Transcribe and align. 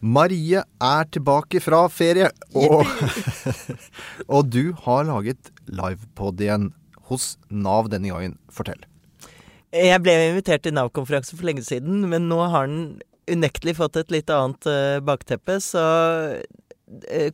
Marie 0.00 0.62
er 0.64 1.08
tilbake 1.12 1.60
fra 1.60 1.82
ferie, 1.92 2.30
og, 2.56 2.88
og 4.34 4.48
du 4.48 4.72
har 4.86 5.04
laget 5.08 5.50
livepod 5.68 6.40
igjen 6.40 6.70
hos 7.10 7.34
Nav 7.50 7.90
denne 7.92 8.08
gangen. 8.12 8.38
Fortell. 8.52 8.80
Jeg 9.76 10.00
ble 10.02 10.16
invitert 10.30 10.64
til 10.64 10.74
Nav-konferanse 10.74 11.36
for 11.36 11.46
lenge 11.46 11.62
siden, 11.66 12.08
men 12.10 12.30
nå 12.30 12.40
har 12.50 12.66
den 12.70 12.96
unektelig 13.30 13.76
fått 13.78 14.00
et 14.00 14.10
litt 14.14 14.32
annet 14.34 14.66
uh, 14.66 14.98
bakteppe. 15.04 15.60
Så 15.62 15.82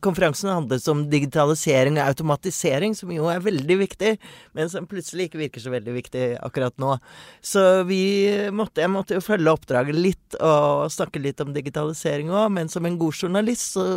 konferansen 0.05 0.51
handlet 0.51 0.85
om 0.91 1.05
digitalisering 1.09 1.97
og 1.97 2.11
automatisering, 2.11 2.93
som 2.97 3.11
jo 3.13 3.29
er 3.31 3.41
veldig 3.43 3.79
viktig, 3.79 4.11
men 4.57 4.69
som 4.69 4.89
plutselig 4.89 5.27
ikke 5.27 5.41
virker 5.41 5.63
så 5.63 5.73
veldig 5.73 5.95
viktig 5.95 6.25
akkurat 6.45 6.77
nå. 6.81 6.97
Så 7.41 7.63
måtte, 8.53 8.83
jeg 8.83 8.93
måtte 8.93 9.17
jo 9.17 9.25
følge 9.25 9.53
oppdraget 9.53 9.97
litt 9.97 10.37
og 10.37 10.91
snakke 10.93 11.23
litt 11.23 11.41
om 11.41 11.55
digitalisering 11.55 12.29
òg, 12.29 12.51
men 12.59 12.69
som 12.69 12.85
en 12.85 12.99
god 13.01 13.23
journalist 13.25 13.73
så 13.77 13.87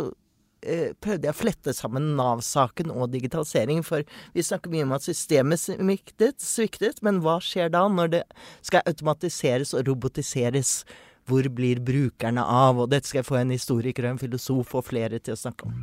Eh, 0.61 0.91
prøvde 1.01 1.25
jeg 1.25 1.33
å 1.33 1.39
flette 1.39 1.73
sammen 1.73 2.11
Nav-saken 2.17 2.91
og 2.93 3.09
digitalisering. 3.15 3.81
For 3.85 4.05
vi 4.35 4.45
snakker 4.45 4.73
mye 4.73 4.85
om 4.85 4.93
at 4.97 5.05
systemet 5.05 5.61
sviktet, 5.63 6.37
sviktet, 6.45 7.01
men 7.05 7.21
hva 7.25 7.39
skjer 7.41 7.71
da 7.73 7.87
når 7.89 8.13
det 8.13 8.23
skal 8.61 8.85
automatiseres 8.85 9.73
og 9.77 9.87
robotiseres? 9.89 10.81
Hvor 11.31 11.47
blir 11.55 11.79
brukerne 11.79 12.43
av? 12.43 12.81
Og 12.83 12.89
dette 12.91 13.07
skal 13.07 13.21
jeg 13.21 13.27
få 13.29 13.37
en 13.39 13.53
historiker 13.55 14.03
og 14.09 14.17
en 14.17 14.19
filosof 14.19 14.75
og 14.75 14.83
flere 14.89 15.21
til 15.23 15.37
å 15.37 15.39
snakke 15.39 15.69
om. 15.69 15.77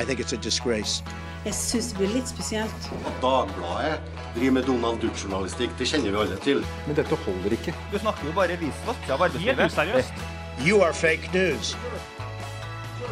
I 0.00 0.04
think 0.08 0.20
it's 0.20 0.32
a 0.32 0.40
disgrace. 0.40 1.02
Jeg 1.44 1.54
syns 1.58 1.90
det 1.90 1.98
blir 1.98 2.14
litt 2.14 2.30
spesielt. 2.30 2.86
At 3.02 3.18
Dagbladet 3.20 3.98
driver 4.36 4.54
med 4.56 4.64
Donald 4.70 5.02
Duck-journalistikk, 5.02 5.74
det 5.78 5.90
kjenner 5.90 6.14
vi 6.14 6.22
alle 6.22 6.38
til. 6.46 6.62
Men 6.86 6.96
dette 6.96 7.18
holder 7.26 7.58
ikke. 7.58 7.74
Du 7.92 7.98
snakker 7.98 8.30
jo 8.30 8.36
bare 8.38 8.56
visvask 8.62 9.10
av 9.10 9.26
arbeidslivet. 9.26 9.60
Helt 9.60 9.76
useriøst. 9.76 10.24
You 10.64 10.80
are 10.86 10.94
fake 10.94 11.28
news. 11.34 11.76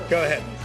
Go 0.08 0.22
ahead. 0.22 0.59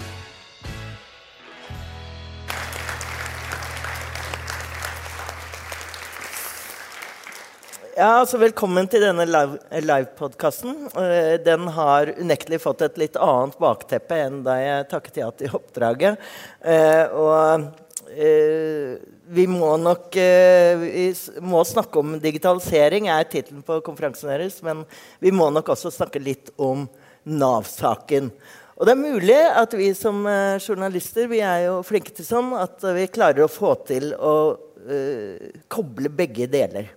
Ja, 7.95 8.09
altså 8.19 8.35
Velkommen 8.41 8.89
til 8.91 8.99
denne 9.05 9.23
livepodkasten. 9.23 10.73
Live 10.99 11.37
den 11.45 11.69
har 11.77 12.09
unektelig 12.19 12.57
fått 12.59 12.81
et 12.83 12.97
litt 12.99 13.15
annet 13.15 13.55
bakteppe 13.55 14.17
enn 14.19 14.41
da 14.43 14.57
jeg 14.59 14.87
takket 14.91 15.19
ja 15.21 15.29
til 15.31 15.53
oppdraget. 15.55 16.19
Eh, 16.59 17.13
og 17.15 17.69
eh, 18.11 18.97
vi 19.37 19.45
må 19.47 19.69
nok 19.79 20.17
eh, 20.19 20.75
vi 20.81 21.05
må 21.39 21.61
snakke 21.63 22.01
om 22.01 22.17
digitalisering, 22.19 23.07
er 23.07 23.29
tittelen 23.31 23.63
på 23.63 23.79
konferansen 23.87 24.33
deres. 24.33 24.59
Men 24.67 24.83
vi 25.23 25.31
må 25.31 25.47
nok 25.55 25.71
også 25.77 25.93
snakke 25.95 26.19
litt 26.19 26.51
om 26.59 26.89
Nav-saken. 27.23 28.27
Og 28.75 28.89
det 28.89 28.97
er 28.97 29.03
mulig 29.05 29.39
at 29.63 29.79
vi 29.79 29.87
som 29.95 30.19
eh, 30.27 30.59
journalister 30.59 31.31
vi 31.31 31.39
er 31.39 31.69
jo 31.69 31.79
flinke 31.87 32.11
til 32.11 32.27
sånn 32.27 32.51
at 32.59 32.83
vi 32.99 33.07
klarer 33.07 33.47
å 33.47 33.51
få 33.55 33.71
til 33.87 34.11
å 34.19 34.35
eh, 34.83 35.63
koble 35.71 36.11
begge 36.11 36.51
deler 36.51 36.91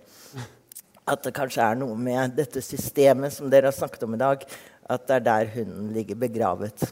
at 1.09 1.25
det 1.25 1.35
kanskje 1.35 1.65
er 1.65 1.79
noe 1.79 1.97
med 1.97 2.35
dette 2.37 2.61
systemet 2.63 3.33
som 3.35 3.49
dere 3.51 3.71
har 3.71 3.75
snakket 3.75 4.05
om 4.05 4.15
i 4.15 4.21
dag, 4.21 4.45
at 4.89 5.07
det 5.07 5.17
er 5.17 5.25
der 5.25 5.51
hunden 5.55 5.89
ligger 5.95 6.17
begravet. 6.19 6.87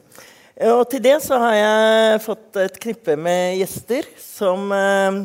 Og 0.57 0.87
til 0.89 1.03
det 1.05 1.17
så 1.21 1.37
har 1.41 1.53
jeg 1.53 2.21
fått 2.23 2.57
et 2.63 2.77
knippe 2.81 3.13
med 3.19 3.59
gjester 3.59 4.07
som 4.21 4.71
eh, 4.73 5.19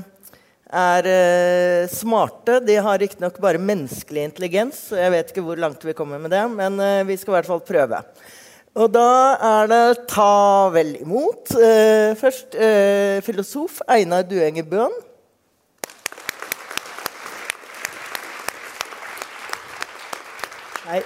er 0.83 1.09
eh, 1.09 1.93
smarte. 1.93 2.59
De 2.61 2.77
har 2.85 3.01
riktignok 3.01 3.39
bare 3.41 3.61
menneskelig 3.61 4.27
intelligens, 4.29 4.91
så 4.91 5.01
jeg 5.01 5.15
vet 5.15 5.33
ikke 5.33 5.47
hvor 5.47 5.61
langt 5.61 5.85
vi 5.89 5.97
kommer 5.97 6.21
med 6.21 6.35
det, 6.37 6.45
men 6.53 6.77
eh, 6.85 7.05
vi 7.09 7.17
skal 7.17 7.33
i 7.33 7.39
hvert 7.39 7.49
fall 7.49 7.65
prøve. 7.65 8.03
Og 8.73 8.93
da 8.93 9.09
er 9.49 9.73
det 9.73 9.83
ta 10.09 10.69
vel 10.73 10.95
imot. 11.03 11.51
først 12.17 12.55
filosof 13.21 13.83
Einar 13.85 14.25
Duenger 14.25 14.65
Bøhn. 14.65 14.95
Hei. 20.93 21.03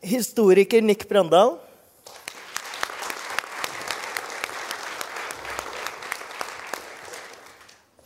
Historiker 0.00 0.82
Nick 0.82 1.08
Brandal. 1.08 1.56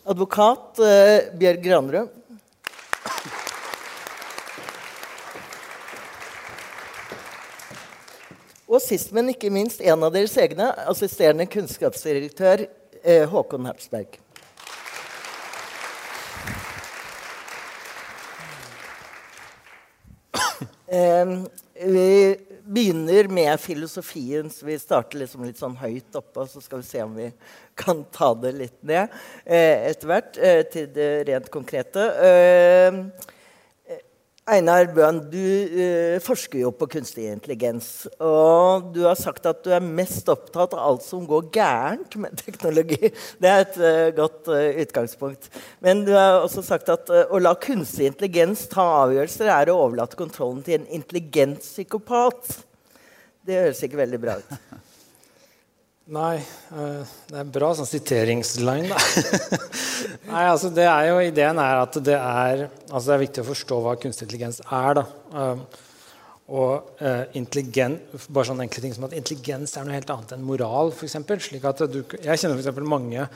Advokat 0.05 0.79
eh, 0.79 1.29
Bjørg 1.37 1.61
Granrød. 1.63 2.09
Og 8.65 8.81
sist, 8.81 9.13
men 9.13 9.29
ikke 9.35 9.53
minst, 9.53 9.85
en 9.85 10.09
av 10.09 10.17
deres 10.17 10.39
egne, 10.41 10.71
assisterende 10.89 11.45
kunnskapsdirektør 11.53 12.65
eh, 13.03 13.29
Håkon 13.29 13.69
Hertzberg. 13.69 14.17
Vi 20.89 22.37
begynner 22.69 23.29
med 23.29 23.61
filosofien, 23.61 24.51
så 24.51 24.67
vi 24.67 24.79
starter 24.79 25.23
liksom 25.23 25.45
litt 25.47 25.61
sånn 25.61 25.77
høyt 25.81 26.17
oppe. 26.19 26.45
Og 26.45 26.51
så 26.53 26.63
skal 26.65 26.83
vi 26.83 26.89
se 26.89 27.03
om 27.05 27.15
vi 27.17 27.31
kan 27.79 28.03
ta 28.13 28.33
det 28.37 28.53
litt 28.59 28.79
ned 28.87 29.15
eh, 29.45 29.89
etter 29.89 30.11
hvert 30.11 30.39
eh, 30.43 30.61
til 30.73 30.89
det 30.93 31.11
rent 31.29 31.49
konkrete. 31.55 32.09
Eh, 34.49 34.57
Einar 34.57 34.89
Bøhn, 34.95 35.21
du 35.31 35.39
uh, 35.39 36.19
forsker 36.25 36.63
jo 36.63 36.71
på 36.73 36.89
kunstig 36.91 37.29
intelligens. 37.29 38.09
Og 38.21 38.91
du 38.95 39.03
har 39.07 39.17
sagt 39.19 39.47
at 39.47 39.61
du 39.65 39.71
er 39.75 39.85
mest 39.85 40.29
opptatt 40.29 40.75
av 40.75 40.81
alt 40.81 41.05
som 41.05 41.27
går 41.29 41.51
gærent 41.53 42.17
med 42.21 42.37
teknologi. 42.41 43.13
Det 43.41 43.51
er 43.51 43.65
et 43.67 43.79
uh, 43.81 44.09
godt 44.17 44.49
uh, 44.49 44.81
utgangspunkt. 44.85 45.51
Men 45.85 46.05
du 46.07 46.15
har 46.17 46.41
også 46.43 46.65
sagt 46.65 46.89
at 46.93 47.09
å 47.09 47.41
la 47.43 47.55
kunstig 47.61 48.09
intelligens 48.09 48.67
ta 48.73 48.87
avgjørelser 49.05 49.53
er 49.53 49.73
å 49.73 49.79
overlate 49.85 50.19
kontrollen 50.19 50.65
til 50.65 50.81
en 50.81 50.91
intelligent 51.01 51.61
psykopat. 51.65 52.61
Det 53.45 53.63
høres 53.63 53.85
ikke 53.85 54.05
veldig 54.05 54.23
bra 54.23 54.41
ut. 54.41 54.59
Nei, 56.09 56.39
uh, 56.73 57.03
det 57.29 57.35
er 57.37 57.43
en 57.43 57.51
bra 57.53 57.69
sånn 57.77 57.89
siteringsline, 57.89 58.89
da. 58.89 58.97
Nei, 60.31 60.45
altså 60.47 60.71
det 60.73 60.87
er 60.89 61.11
jo, 61.11 61.19
Ideen 61.21 61.61
er 61.61 61.83
at 61.83 61.99
det 62.01 62.17
er, 62.17 62.63
altså 62.89 63.11
det 63.11 63.17
er 63.17 63.23
viktig 63.27 63.43
å 63.43 63.49
forstå 63.51 63.81
hva 63.85 63.93
kunstig 64.01 64.25
intelligens 64.25 64.63
er. 64.65 65.03
da. 65.03 65.05
Uh, 65.35 65.85
og 66.49 67.03
uh, 67.05 67.27
intelligent, 67.37 68.09
bare 68.33 68.49
sånne 68.49 68.65
enkle 68.65 68.87
ting 68.87 68.97
som 68.97 69.05
at 69.05 69.19
intelligens 69.19 69.77
er 69.77 69.85
noe 69.85 69.99
helt 69.99 70.15
annet 70.15 70.33
enn 70.39 70.49
moral. 70.49 70.95
For 70.97 71.05
eksempel, 71.05 71.43
slik 71.45 71.69
at 71.69 71.85
du, 71.93 72.01
jeg 72.25 72.41
kjenner 72.41 72.65
for 72.65 72.89
mange 72.89 73.29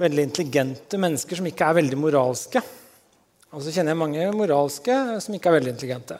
veldig 0.00 0.24
intelligente 0.30 1.00
mennesker 1.04 1.36
som 1.36 1.50
ikke 1.52 1.68
er 1.68 1.82
veldig 1.82 2.00
moralske. 2.00 2.64
Og 3.52 3.60
så 3.60 3.74
kjenner 3.74 3.92
jeg 3.92 4.00
mange 4.00 4.32
moralske 4.40 4.96
som 5.20 5.36
ikke 5.36 5.52
er 5.52 5.58
veldig 5.58 5.74
intelligente. 5.76 6.16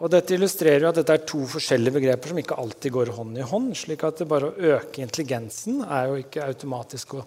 Og 0.00 0.08
Dette 0.08 0.32
illustrerer 0.32 0.86
jo 0.86 0.90
at 0.90 0.96
dette 0.96 1.12
er 1.12 1.26
to 1.28 1.42
forskjellige 1.44 1.98
begreper 1.98 2.32
som 2.32 2.38
ikke 2.40 2.56
alltid 2.62 2.94
går 2.94 3.10
hånd 3.18 3.36
i 3.36 3.44
hånd. 3.44 3.74
slik 3.76 4.04
at 4.08 4.22
det 4.22 4.28
bare 4.28 4.48
å 4.48 4.68
øke 4.76 5.02
intelligensen 5.04 5.82
er 5.84 6.06
jo 6.08 6.20
ikke 6.22 6.46
automatisk 6.46 7.18
å 7.18 7.24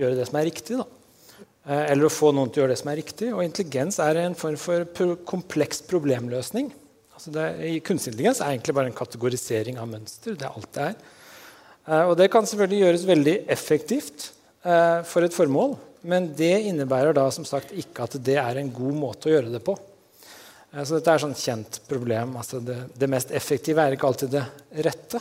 gjøre 0.00 0.16
det 0.16 0.28
som 0.28 0.38
er 0.40 0.48
riktig. 0.48 0.78
da. 0.80 0.86
Eh, 1.66 1.90
eller 1.92 2.06
å 2.06 2.12
få 2.12 2.30
noen 2.32 2.48
til 2.48 2.62
å 2.62 2.64
gjøre 2.64 2.72
det 2.72 2.80
som 2.80 2.90
er 2.92 3.00
riktig. 3.02 3.28
Og 3.34 3.44
intelligens 3.44 3.98
er 4.00 4.22
en 4.22 4.38
form 4.38 4.56
for 4.56 5.16
kompleks 5.28 5.82
problemløsning. 5.84 6.70
Altså 7.16 7.32
det, 7.34 7.44
kunstig 7.84 8.14
intelligens 8.14 8.40
er 8.40 8.54
egentlig 8.54 8.76
bare 8.76 8.88
en 8.92 8.96
kategorisering 8.96 9.80
av 9.82 9.90
mønster. 9.90 10.38
Det 10.38 10.46
er 10.46 10.56
alt 10.56 10.72
det 10.72 10.86
er. 10.86 10.96
Eh, 11.84 12.04
og 12.06 12.14
det 12.16 12.30
kan 12.32 12.48
selvfølgelig 12.48 12.80
gjøres 12.80 13.04
veldig 13.10 13.36
effektivt 13.52 14.30
eh, 14.64 15.02
for 15.04 15.26
et 15.26 15.36
formål. 15.36 15.76
Men 16.06 16.30
det 16.38 16.54
innebærer 16.70 17.12
da 17.12 17.26
som 17.34 17.44
sagt 17.44 17.76
ikke 17.76 18.06
at 18.06 18.16
det 18.24 18.38
er 18.40 18.62
en 18.62 18.72
god 18.72 18.96
måte 19.02 19.28
å 19.28 19.34
gjøre 19.34 19.52
det 19.52 19.60
på. 19.66 19.76
Så 20.72 20.98
dette 20.98 21.12
er 21.12 21.16
et 21.16 21.22
sånn 21.22 21.36
kjent 21.38 21.78
problem. 21.88 22.34
Altså 22.36 22.58
det, 22.60 22.74
det, 22.98 23.08
mest 23.08 23.30
effektive 23.32 23.80
er 23.80 23.94
ikke 23.96 24.08
alltid 24.10 24.34
det 24.34 24.42
rette. 24.84 25.20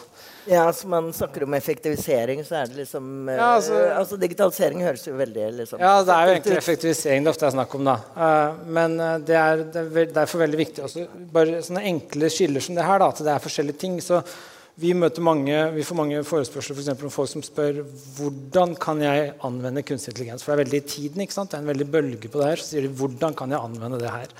Ja, 0.49 0.65
altså 0.65 0.89
Man 0.91 1.11
snakker 1.15 1.45
om 1.45 1.53
effektivisering, 1.57 2.41
så 2.45 2.57
er 2.59 2.71
det 2.71 2.81
liksom 2.81 3.29
eh, 3.29 3.37
ja, 3.37 3.51
altså, 3.59 3.77
altså, 3.95 4.17
Digitalisering 4.21 4.83
høres 4.85 5.05
jo 5.07 5.13
veldig 5.17 5.45
liksom, 5.61 5.79
Ja, 5.81 5.93
det 6.05 6.15
er 6.15 6.25
jo 6.27 6.33
egentlig 6.35 6.57
effektivisering 6.59 7.23
det 7.23 7.31
ofte 7.31 7.47
er 7.47 7.55
snakk 7.55 7.77
om. 7.77 7.87
da. 7.87 7.95
Uh, 8.17 8.65
men 8.79 8.97
det 9.25 9.37
er, 9.39 9.63
det 9.71 9.85
er 9.85 10.11
derfor 10.17 10.43
veldig 10.43 10.59
viktig 10.59 10.83
også, 10.89 11.07
bare 11.33 11.63
sånne 11.65 11.85
enkle 11.93 12.29
skiller 12.33 12.65
som 12.65 12.75
det 12.77 12.85
her, 12.85 12.99
da, 13.01 13.13
at 13.13 13.23
det 13.25 13.33
er 13.33 13.47
forskjellige 13.47 13.81
ting. 13.85 13.97
så 14.03 14.21
vi, 14.75 14.91
mange, 14.93 15.55
vi 15.71 15.83
får 15.87 15.95
mange 15.95 16.21
forespørsler 16.27 16.75
for 16.75 17.07
om 17.07 17.13
folk 17.13 17.31
som 17.31 17.43
spør 17.45 17.79
hvordan 18.17 18.75
kan 18.75 18.99
jeg 19.03 19.31
anvende 19.47 19.83
kunstig 19.87 20.11
intelligens. 20.11 20.43
For 20.43 20.51
det 20.51 20.57
er 20.57 20.63
veldig 20.65 20.81
i 20.81 20.89
tiden. 20.95 21.23
ikke 21.23 21.35
sant? 21.35 21.51
Det 21.51 21.59
er 21.59 21.63
en 21.63 21.71
veldig 21.71 21.87
bølge 21.93 22.31
på 22.31 22.41
det 22.41 22.49
her. 22.49 22.59
Så 22.59 22.73
sier 22.73 22.83
de 22.83 22.91
hvordan 22.91 23.37
kan 23.39 23.55
jeg 23.55 23.63
anvende 23.63 24.01
det 24.01 24.11
her. 24.11 24.33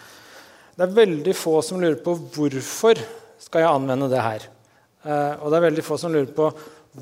Det 0.75 0.83
er 0.83 0.95
veldig 0.95 1.35
få 1.37 1.59
som 1.63 1.79
lurer 1.79 2.01
på 2.03 2.17
hvorfor 2.35 2.99
skal 3.39 3.63
jeg 3.63 3.71
anvende 3.71 4.09
det 4.11 4.23
her. 4.23 4.47
Uh, 5.05 5.33
og 5.39 5.51
det 5.51 5.59
er 5.59 5.67
veldig 5.69 5.85
få 5.85 5.97
som 6.01 6.11
lurer 6.11 6.33
på 6.35 6.49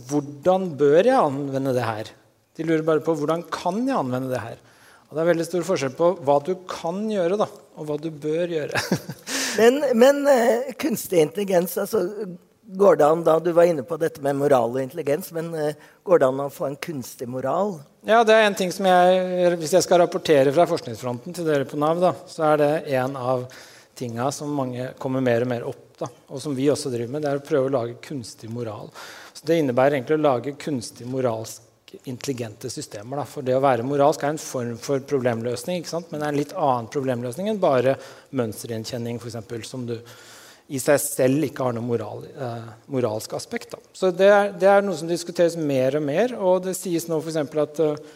hvordan 0.10 0.68
bør 0.78 1.00
jeg 1.02 1.18
anvende 1.18 1.74
det 1.74 1.88
her. 1.88 2.12
De 2.54 2.66
lurer 2.68 2.86
bare 2.86 3.02
på 3.06 3.16
hvordan 3.18 3.46
kan 3.54 3.82
jeg 3.88 3.98
anvende 3.98 4.30
det 4.30 4.42
her. 4.44 4.62
Og 5.10 5.18
det 5.18 5.24
er 5.24 5.30
veldig 5.32 5.48
stor 5.48 5.66
forskjell 5.66 5.96
på 5.98 6.12
hva 6.26 6.38
du 6.46 6.54
kan 6.70 7.02
gjøre, 7.10 7.38
da, 7.42 7.48
og 7.78 7.90
hva 7.90 7.98
du 8.02 8.10
bør 8.10 8.54
gjøre. 8.54 8.82
men, 9.60 9.82
men 9.98 10.22
uh, 10.30 10.74
kunstig 10.82 11.24
intelligens 11.26 11.74
altså, 11.82 12.06
går 12.66 12.96
det 12.96 13.06
an 13.06 13.24
da, 13.24 13.40
Du 13.40 13.52
var 13.52 13.68
inne 13.70 13.84
på 13.84 13.98
dette 13.98 14.22
med 14.22 14.38
moral 14.40 14.72
og 14.72 14.82
intelligens, 14.82 15.32
men 15.36 15.52
uh, 15.56 15.90
går 16.04 16.22
det 16.22 16.30
an 16.30 16.42
å 16.46 16.50
få 16.54 16.70
en 16.70 16.80
kunstig 16.80 17.28
moral? 17.30 17.78
Ja, 18.08 18.24
det 18.28 18.36
er 18.36 18.48
en 18.48 18.58
ting 18.58 18.72
som 18.72 18.88
jeg, 18.88 19.58
Hvis 19.62 19.76
jeg 19.78 19.86
skal 19.86 20.04
rapportere 20.04 20.54
fra 20.56 20.68
forskningsfronten 20.70 21.36
til 21.36 21.48
dere 21.48 21.68
på 21.70 21.80
Nav, 21.80 22.02
da, 22.04 22.14
så 22.28 22.48
er 22.54 22.62
det 22.62 22.72
en 23.00 23.20
av 23.20 23.46
tinga 23.96 24.32
som 24.34 24.54
mange 24.56 24.90
kommer 25.00 25.22
mer 25.22 25.46
og 25.46 25.52
mer 25.52 25.68
opp, 25.70 25.84
da, 26.00 26.10
og 26.34 26.42
som 26.42 26.56
vi 26.58 26.70
også 26.72 26.92
driver 26.94 27.14
med, 27.14 27.24
det 27.24 27.30
er 27.30 27.42
å 27.42 27.46
prøve 27.46 27.70
å 27.70 27.76
lage 27.76 28.00
kunstig 28.04 28.50
moral. 28.50 28.90
Så 29.34 29.46
Det 29.46 29.60
innebærer 29.62 30.00
egentlig 30.00 30.18
å 30.18 30.26
lage 30.26 30.58
kunstig 30.58 31.06
moralsk 31.08 31.70
intelligente 32.10 32.70
systemer. 32.70 33.22
Da. 33.22 33.26
For 33.30 33.46
det 33.46 33.56
å 33.58 33.64
være 33.64 33.86
moralsk 33.86 34.24
er 34.24 34.34
en 34.34 34.42
form 34.42 34.78
for 34.82 35.04
problemløsning, 35.08 35.86
men 36.10 36.20
det 36.20 36.26
er 36.26 36.32
en 36.32 36.40
litt 36.40 36.56
annen 36.58 36.90
problemløsning 36.94 37.52
enn 37.52 37.62
bare 37.62 37.98
mønstergjenkjenning, 38.34 39.22
f.eks., 39.22 39.70
som 39.70 39.86
du 39.88 40.00
i 40.74 40.82
seg 40.82 40.98
selv 41.02 41.46
ikke 41.46 41.68
har 41.68 41.76
noe 41.76 41.86
moral, 41.86 42.26
eh, 42.34 42.68
moralsk 42.92 43.36
aspekt. 43.38 43.76
Da. 43.76 43.82
Så 43.94 44.10
det 44.16 44.30
er, 44.32 44.52
det 44.58 44.70
er, 44.70 44.82
noe 44.86 44.98
som 44.98 45.10
diskuteres 45.10 45.58
mer 45.60 46.00
og 46.00 46.06
mer. 46.08 46.34
Og 46.40 46.64
det 46.66 46.74
sies 46.80 47.06
nå 47.10 47.20
f.eks. 47.22 47.38
at 47.38 47.82
uh, 47.84 48.14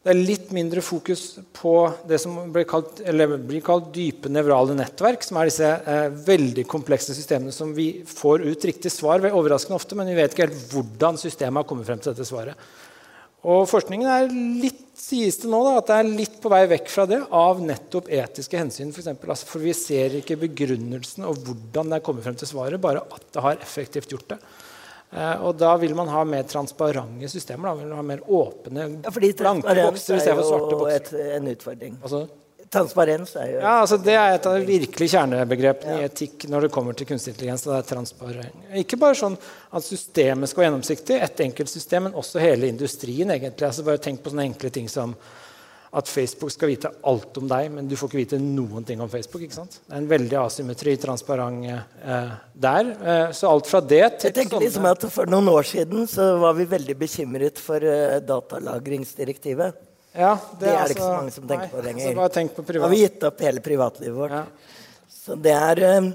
det 0.00 0.12
er 0.14 0.20
litt 0.20 0.52
mindre 0.56 0.80
fokus 0.80 1.24
på 1.52 1.74
det 2.08 2.20
som 2.22 2.38
blir 2.54 2.64
kalt, 2.68 3.02
blir 3.44 3.64
kalt 3.64 3.90
dype 3.92 4.30
nevrale 4.32 4.72
nettverk, 4.78 5.26
som 5.26 5.36
er 5.36 5.50
disse 5.50 5.66
eh, 5.68 6.06
veldig 6.24 6.64
komplekse 6.70 7.12
systemene 7.16 7.52
som 7.52 7.74
vi 7.76 7.90
får 8.08 8.46
ut 8.46 8.64
riktig 8.70 8.94
svar 8.94 9.20
ved 9.20 9.36
overraskende 9.36 9.76
ofte, 9.76 9.98
men 9.98 10.08
vi 10.08 10.16
vet 10.16 10.32
ikke 10.32 10.46
helt 10.46 10.72
hvordan 10.72 11.20
systemet 11.20 11.60
har 11.60 11.68
kommet 11.68 11.90
frem 11.90 12.00
til 12.00 12.14
dette 12.14 12.28
svaret. 12.30 12.70
Og 13.48 13.64
forskningen 13.70 14.08
er 14.10 14.32
litt, 14.60 14.82
sies 15.00 15.38
det 15.40 15.48
nå 15.48 15.62
da, 15.64 15.78
at 15.80 15.88
det 15.88 15.98
er 15.98 16.08
litt 16.18 16.34
på 16.42 16.50
vei 16.52 16.64
vekk 16.68 16.90
fra 16.92 17.06
det 17.08 17.22
av 17.32 17.62
nettopp 17.64 18.10
etiske 18.12 18.58
hensyn. 18.60 18.90
For, 18.92 19.00
eksempel, 19.00 19.32
altså, 19.32 19.48
for 19.48 19.64
vi 19.64 19.72
ser 19.76 20.18
ikke 20.18 20.36
begrunnelsen 20.42 21.24
og 21.28 21.40
hvordan 21.46 21.92
det 21.92 22.00
er 22.00 22.04
kommet 22.04 22.26
frem 22.26 22.36
til 22.36 22.50
svaret, 22.50 22.82
bare 22.82 23.06
at 23.06 23.30
det 23.32 23.44
har 23.46 23.62
effektivt 23.64 24.12
gjort 24.12 24.34
det. 24.34 24.40
Eh, 25.10 25.40
og 25.42 25.56
da 25.58 25.72
vil 25.80 25.96
man 25.98 26.10
ha 26.12 26.20
mer 26.28 26.44
transparente 26.46 27.30
systemer. 27.32 27.70
Da 27.70 27.80
vil 27.80 27.88
man 27.88 28.02
ha 28.02 28.06
mer 28.12 28.20
åpne, 28.28 28.86
ja, 29.00 29.14
blanke 29.16 29.74
bokser 29.80 30.20
istedenfor 30.20 30.46
svarte 30.46 30.76
bokser. 30.76 31.00
Et, 31.00 31.34
en 31.38 31.50
utfordring. 31.54 31.96
Altså, 32.04 32.26
Transparens 32.70 33.32
er 33.34 33.48
jo 33.50 33.58
ja, 33.58 33.72
altså 33.82 33.96
Det 33.98 34.14
er 34.14 34.36
et 34.36 34.44
av 34.46 34.54
de 34.54 34.66
virkelig 34.68 35.08
kjernebegrepene 35.10 35.96
ja. 35.96 36.04
i 36.04 36.06
etikk 36.06 36.46
når 36.52 36.68
det 36.68 36.72
kommer 36.76 36.94
til 36.94 37.08
kunstig 37.08 37.34
intelligens. 37.34 37.66
det 37.66 37.74
er 37.74 37.88
transparent. 37.88 38.64
Ikke 38.78 38.98
bare 39.00 39.18
sånn 39.18 39.34
at 39.34 39.86
systemet 39.86 40.50
skal 40.50 40.62
være 40.62 40.68
gjennomsiktig, 40.70 41.18
et 41.18 41.42
enkelt 41.48 41.72
system, 41.72 42.06
men 42.06 42.18
også 42.18 42.42
hele 42.42 42.70
industrien. 42.70 43.34
egentlig. 43.34 43.66
Altså 43.66 43.86
Bare 43.86 44.02
tenk 44.02 44.22
på 44.22 44.30
sånne 44.30 44.46
enkle 44.52 44.70
ting 44.74 44.86
som 44.90 45.16
at 45.90 46.06
Facebook 46.06 46.52
skal 46.54 46.70
vite 46.70 46.90
alt 47.10 47.38
om 47.40 47.48
deg, 47.50 47.66
men 47.74 47.88
du 47.90 47.96
får 47.98 48.12
ikke 48.12 48.20
vite 48.20 48.38
noen 48.38 48.86
ting 48.86 49.00
om 49.02 49.10
Facebook. 49.10 49.42
ikke 49.42 49.58
sant? 49.58 49.80
Det 49.82 49.96
er 49.96 50.04
en 50.04 50.10
veldig 50.12 50.38
asymmetri, 50.44 50.94
transparent 51.02 51.66
eh, 51.66 52.32
der. 52.54 52.94
Eh, 52.94 53.26
så 53.34 53.50
alt 53.50 53.66
fra 53.66 53.82
det 53.82 54.04
til 54.20 54.30
Jeg 54.30 54.38
tenker 54.44 54.62
liksom 54.62 54.86
at 54.86 55.10
For 55.10 55.26
noen 55.26 55.50
år 55.50 55.66
siden 55.66 56.06
så 56.10 56.36
var 56.38 56.54
vi 56.54 56.70
veldig 56.70 56.94
bekymret 57.02 57.58
for 57.58 57.82
eh, 57.82 58.20
datalagringsdirektivet. 58.22 59.89
Ja, 60.12 60.34
det, 60.58 60.64
det, 60.64 60.70
er 60.74 60.88
det 60.88 60.96
ikke 60.96 61.06
så 61.06 61.14
mange 61.14 61.32
som 61.34 61.46
tenker 61.46 61.68
nei, 61.68 61.72
på 61.72 61.82
lenger. 61.86 62.10
Altså 62.10 62.34
tenk 62.34 62.54
på 62.56 62.64
privat. 62.66 62.84
Har 62.88 62.92
vi 62.92 63.00
gitt 63.04 63.26
opp 63.28 63.42
hele 63.46 63.62
privatlivet 63.62 64.16
vårt. 64.16 64.34
Ja. 64.34 64.70
Så 65.20 65.36
det 65.38 65.52
er 65.54 65.82
eh, 65.86 66.08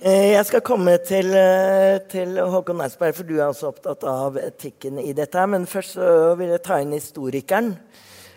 eh, 0.00 0.26
Jeg 0.32 0.46
skal 0.48 0.62
komme 0.64 0.94
til, 1.04 1.28
eh, 1.36 1.98
til 2.08 2.38
Håkon 2.40 2.80
Neisberg, 2.80 3.16
for 3.18 3.28
du 3.28 3.34
er 3.36 3.48
også 3.50 3.68
opptatt 3.72 4.06
av 4.08 4.38
etikken 4.40 5.02
i 5.02 5.12
dette. 5.12 5.36
her, 5.38 5.50
Men 5.52 5.68
først 5.68 5.98
så 5.98 6.34
vil 6.40 6.54
jeg 6.54 6.64
ta 6.64 6.80
inn 6.80 6.96
historikeren. 6.96 7.76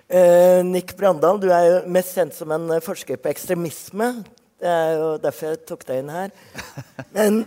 Nick 0.06 0.92
Brandal, 1.00 1.40
du 1.42 1.48
er 1.50 1.64
jo 1.66 1.78
mest 1.90 2.14
kjent 2.14 2.36
som 2.38 2.52
en 2.54 2.76
forsker 2.78 3.18
på 3.18 3.32
ekstremisme. 3.32 4.12
Det 4.62 4.70
er 4.70 4.92
jo 5.00 5.08
derfor 5.18 5.50
jeg 5.50 5.64
tok 5.66 5.86
deg 5.88 6.04
inn 6.04 6.12
her. 6.14 6.36
Men 7.16 7.40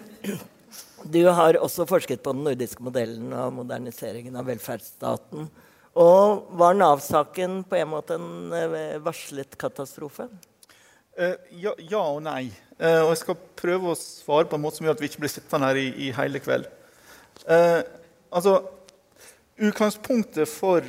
du 1.06 1.20
har 1.30 1.60
også 1.62 1.86
forsket 1.86 2.24
på 2.24 2.34
den 2.34 2.42
nordiske 2.48 2.82
modellen 2.82 3.30
og 3.30 3.52
moderniseringen 3.60 4.34
av 4.40 4.50
velferdsstaten. 4.50 5.46
Og 5.98 6.46
var 6.58 6.76
Nav-saken 6.78 7.62
på 7.66 7.78
en 7.78 7.90
måte 7.90 8.18
en 8.18 8.54
eh, 8.54 8.98
varslet 9.02 9.56
katastrofe? 9.58 10.28
Uh, 11.18 11.34
ja, 11.58 11.72
ja, 11.82 11.98
og 11.98 12.20
nei. 12.22 12.52
Uh, 12.78 13.02
og 13.02 13.12
jeg 13.12 13.22
skal 13.24 13.38
prøve 13.58 13.90
å 13.90 13.98
svare 13.98 14.46
på 14.46 14.54
en 14.54 14.62
måte 14.62 14.78
som 14.78 14.86
gjør 14.86 14.94
at 14.94 15.02
vi 15.02 15.08
ikke 15.10 15.24
blir 15.24 15.32
sittende 15.32 15.72
her 15.72 15.80
i, 15.80 15.88
i 16.06 16.12
hele 16.14 16.42
kveld. 16.42 16.68
Uh, 17.48 17.82
altså, 18.30 18.60
Utgangspunktet 19.58 20.46
for 20.46 20.86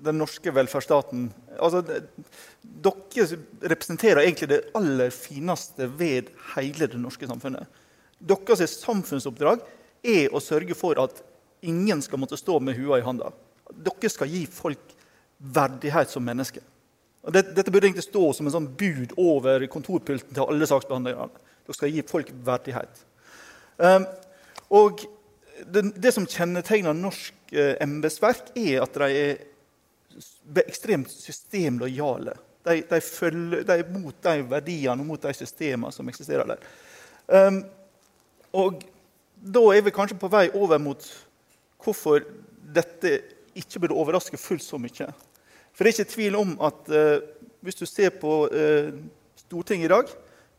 den 0.00 0.16
norske 0.16 0.52
velferdsstaten 0.52 1.26
altså, 1.60 1.82
Dere 1.84 3.26
representerer 3.60 4.22
egentlig 4.22 4.48
det 4.48 4.62
aller 4.76 5.12
fineste 5.12 5.88
ved 6.00 6.30
hele 6.54 6.88
det 6.92 7.00
norske 7.00 7.28
samfunnet. 7.28 7.68
Deres 8.16 8.78
samfunnsoppdrag 8.80 9.60
er 10.06 10.32
å 10.32 10.40
sørge 10.40 10.76
for 10.78 10.96
at 11.02 11.20
ingen 11.66 12.00
skal 12.04 12.20
måtte 12.22 12.38
stå 12.40 12.56
med 12.64 12.78
hua 12.80 13.02
i 13.02 13.04
handa. 13.04 13.34
Dere 13.72 14.10
skal 14.12 14.30
gi 14.30 14.44
folk 14.50 14.94
verdighet 15.36 16.10
som 16.10 16.24
mennesker. 16.24 16.62
Dette 17.26 17.70
burde 17.70 17.88
egentlig 17.88 18.06
stå 18.06 18.28
som 18.36 18.46
en 18.46 18.54
sånn 18.54 18.70
bud 18.78 19.16
over 19.18 19.64
kontorpulten 19.70 20.30
til 20.30 20.46
alle 20.46 20.68
saksbehandlerne. 20.70 21.26
Dere 21.66 21.74
skal 21.74 21.90
gi 21.90 22.04
folk 22.06 22.30
verdighet. 22.46 23.02
Um, 23.82 24.06
og 24.76 25.02
det, 25.66 25.82
det, 25.98 26.12
som 26.14 26.28
kjennetegner 26.30 26.94
norsk 26.96 27.34
uh, 27.56 27.74
embetsverk, 27.82 28.52
er 28.54 28.84
at 28.84 28.98
de 29.02 29.08
er 29.26 30.62
ekstremt 30.62 31.10
systemlojale. 31.10 32.36
De, 32.66 32.80
de, 32.86 33.00
følger, 33.02 33.66
de 33.66 33.80
er 33.82 33.90
mot 33.94 34.14
de 34.26 34.36
verdiene 34.50 35.02
og 35.02 35.10
mot 35.10 35.22
de 35.22 35.34
systemene 35.36 35.94
som 35.94 36.08
eksisterer 36.10 36.54
der. 36.54 36.62
Um, 37.26 37.64
og 38.54 38.84
da 39.36 39.62
er 39.74 39.82
vi 39.84 39.94
kanskje 39.94 40.18
på 40.18 40.30
vei 40.30 40.46
over 40.54 40.78
mot 40.82 41.02
hvorfor 41.82 42.22
dette 42.76 43.18
ikke 43.58 43.82
burde 43.82 43.98
overraske 43.98 44.40
fullt 44.40 44.64
så 44.64 44.80
mye. 44.80 45.08
For 45.76 45.84
det 45.84 45.92
er 45.92 45.96
ikke 45.98 46.14
tvil 46.14 46.38
om 46.40 46.54
at 46.64 46.92
eh, 46.92 47.24
hvis 47.64 47.80
du 47.80 47.86
ser 47.88 48.14
på 48.20 48.46
eh, 48.48 48.92
Stortinget 49.46 49.90
i 49.90 49.94
dag, 49.94 50.12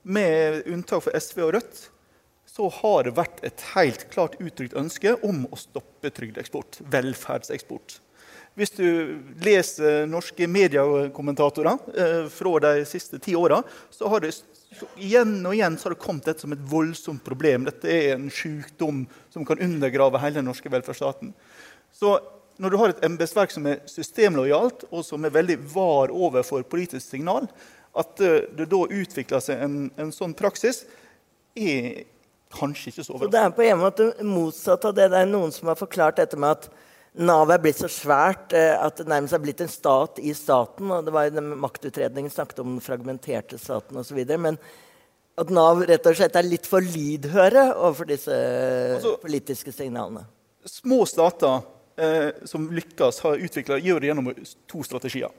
med 0.08 0.68
unntak 0.72 1.04
for 1.04 1.20
SV 1.20 1.42
og 1.44 1.54
Rødt, 1.58 1.80
så 2.48 2.70
har 2.80 3.06
det 3.06 3.18
vært 3.18 3.42
et 3.46 3.64
helt 3.74 4.08
klart 4.14 4.38
uttrykt 4.40 4.78
ønske 4.80 5.18
om 5.28 5.44
å 5.52 5.60
stoppe 5.60 6.10
trygdeeksport, 6.16 6.80
velferdseksport. 6.90 7.98
Hvis 8.58 8.74
du 8.74 8.88
leser 9.46 10.08
norske 10.10 10.48
mediekommentatorer 10.50 11.92
eh, 11.94 12.24
fra 12.34 12.54
de 12.64 12.86
siste 12.90 13.20
ti 13.22 13.36
åra, 13.38 13.60
så 13.94 14.10
har 14.10 14.24
det 14.24 14.32
igjen 14.98 15.36
og 15.46 15.54
igjen 15.54 15.78
så 15.78 15.88
har 15.88 15.96
det 15.96 16.02
kommet 16.02 16.26
dette 16.26 16.42
som 16.42 16.56
et 16.56 16.64
voldsomt 16.72 17.22
problem. 17.26 17.68
Dette 17.68 17.92
er 17.92 18.16
en 18.16 18.32
sykdom 18.34 19.04
som 19.34 19.46
kan 19.46 19.62
undergrave 19.62 20.22
hele 20.24 20.40
den 20.40 20.50
norske 20.50 20.72
velferdsstaten. 20.74 21.36
Så 21.94 22.16
når 22.58 22.74
du 22.74 22.78
har 22.82 22.94
et 22.94 23.04
embetsverk 23.06 23.54
som 23.54 23.68
er 23.70 23.82
systemlojalt, 23.90 24.88
og 24.92 25.06
som 25.06 25.26
er 25.26 25.34
veldig 25.36 25.58
var 25.74 26.14
overfor 26.14 26.66
politisk 26.70 27.06
signal, 27.06 27.50
at 27.98 28.22
eh, 28.24 28.46
det 28.58 28.70
da 28.72 28.82
utvikler 28.86 29.44
seg 29.44 29.64
en, 29.66 29.78
en 29.98 30.14
sånn 30.14 30.36
praksis, 30.38 30.84
er 31.58 32.06
kanskje 32.54 32.92
ikke 32.92 33.06
så 33.06 33.16
overraskende. 33.16 33.36
Det 33.36 33.46
er 33.46 33.56
på 33.58 33.66
en 33.68 33.82
måte 33.82 34.10
motsatt 34.26 34.86
av 34.88 34.98
det. 34.98 35.10
Det 35.14 35.22
er 35.22 35.30
noen 35.30 35.54
som 35.54 35.72
har 35.72 35.80
forklart 35.80 36.22
dette 36.22 36.40
med 36.40 36.58
at 36.58 36.70
Nav 37.18 37.50
er 37.50 37.62
blitt 37.64 37.80
så 37.80 37.90
svært 37.90 38.54
eh, 38.54 38.76
at 38.78 39.00
det 39.00 39.08
nærmest 39.10 39.34
er 39.34 39.42
blitt 39.42 39.62
en 39.66 39.72
stat 39.72 40.20
i 40.22 40.36
staten. 40.38 40.92
og 40.94 41.06
det 41.06 41.14
var 41.16 41.32
den 41.34 41.56
Maktutredningen 41.58 42.34
snakket 42.34 42.62
om 42.62 42.76
den 42.76 42.84
fragmenterte 42.84 43.58
staten 43.58 43.98
osv. 43.98 44.20
Men 44.38 44.60
at 45.38 45.54
Nav 45.54 45.82
rett 45.90 46.06
og 46.06 46.18
slett 46.18 46.38
er 46.38 46.46
litt 46.46 46.70
for 46.70 46.86
lydhøre 46.86 47.72
overfor 47.74 48.10
disse 48.10 48.38
altså, 48.98 49.16
politiske 49.22 49.74
signalene. 49.74 50.28
Små 50.68 51.06
stater 51.10 51.64
eh, 51.98 52.30
som 52.50 52.70
lykkes, 52.74 53.22
har 53.26 53.44
utvikla, 53.48 53.82
gjør 53.84 54.02
det 54.02 54.12
gjennom 54.12 54.32
to 54.70 54.84
strategier. 54.86 55.34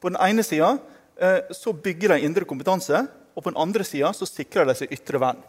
På 0.00 0.12
den 0.12 0.20
ene 0.22 0.44
sida 0.46 0.76
eh, 1.16 1.72
bygger 1.82 2.14
de 2.14 2.24
indre 2.28 2.48
kompetanse, 2.48 3.06
og 3.36 3.44
på 3.44 3.52
den 3.52 3.60
andre 3.60 3.84
sida 3.84 4.12
sikrer 4.16 4.68
de 4.68 4.76
seg 4.78 4.92
ytre 4.96 5.20
vern. 5.20 5.44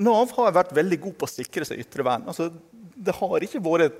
Nav 0.00 0.32
har 0.36 0.52
vært 0.54 0.74
veldig 0.76 0.98
god 1.06 1.16
på 1.18 1.26
å 1.26 1.30
sikre 1.30 1.66
seg 1.66 1.80
ytre 1.82 2.04
vern. 2.06 2.26
Altså, 2.28 2.50
det 3.00 3.14
har 3.16 3.44
ikke 3.44 3.62
vært 3.64 3.96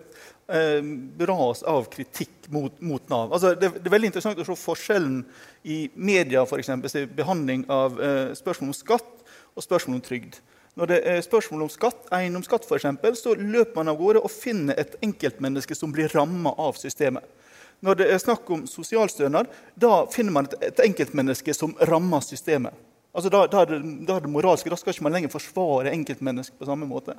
eh, 0.53 0.83
ras 1.31 1.63
av 1.69 1.89
kritikk 1.93 2.51
mot, 2.53 2.75
mot 2.85 3.03
Nav. 3.13 3.33
Altså, 3.33 3.55
det, 3.55 3.73
det, 3.79 3.87
er 3.87 3.95
veldig 3.95 4.11
interessant 4.11 4.43
å 4.43 4.47
se 4.47 4.59
forskjellen 4.61 5.23
i 5.65 5.83
media 5.95 6.45
for 6.49 6.61
eksempel, 6.61 7.09
behandling 7.17 7.65
av 7.73 8.01
eh, 8.03 8.33
spørsmål 8.39 8.75
om 8.75 8.77
skatt 8.77 9.25
og 9.57 9.65
spørsmål 9.65 9.99
om 9.99 10.05
trygd. 10.05 10.41
Når 10.79 10.91
det 10.91 10.99
er 11.09 11.25
spørsmål 11.25 11.65
om 11.67 11.71
skatt, 11.73 12.05
eiendomsskatt 12.15 12.69
eksempel, 12.77 13.17
så 13.19 13.35
løper 13.35 13.81
man 13.81 13.91
av 13.93 13.99
gårde 13.99 14.23
og 14.23 14.31
finner 14.31 14.79
et 14.79 14.95
enkeltmenneske 15.03 15.75
som 15.75 15.93
blir 15.93 16.13
ramma 16.15 16.53
av 16.59 16.79
systemet. 16.79 17.25
Når 17.81 17.97
det 17.97 18.11
er 18.13 18.21
snakk 18.21 18.49
om 18.53 18.67
sosialstønad, 18.69 19.49
da 19.75 20.05
finner 20.13 20.37
man 20.37 20.49
et, 20.61 20.81
enkeltmenneske 20.85 21.55
som 21.57 21.73
rammer 21.89 22.23
systemet. 22.25 22.77
Altså 23.17 23.33
da, 23.33 23.47
da, 23.51 23.65
er 23.65 23.73
det, 23.73 23.81
da, 24.07 24.19
er 24.19 24.27
det, 24.27 24.31
moralske. 24.31 24.71
Da 24.71 24.79
skal 24.79 24.95
ikke 24.95 25.09
man 25.09 25.17
lenger 25.17 25.33
forsvare 25.33 25.95
enkeltmennesket 25.97 26.61
på 26.61 26.69
samme 26.69 26.87
måte. 26.87 27.17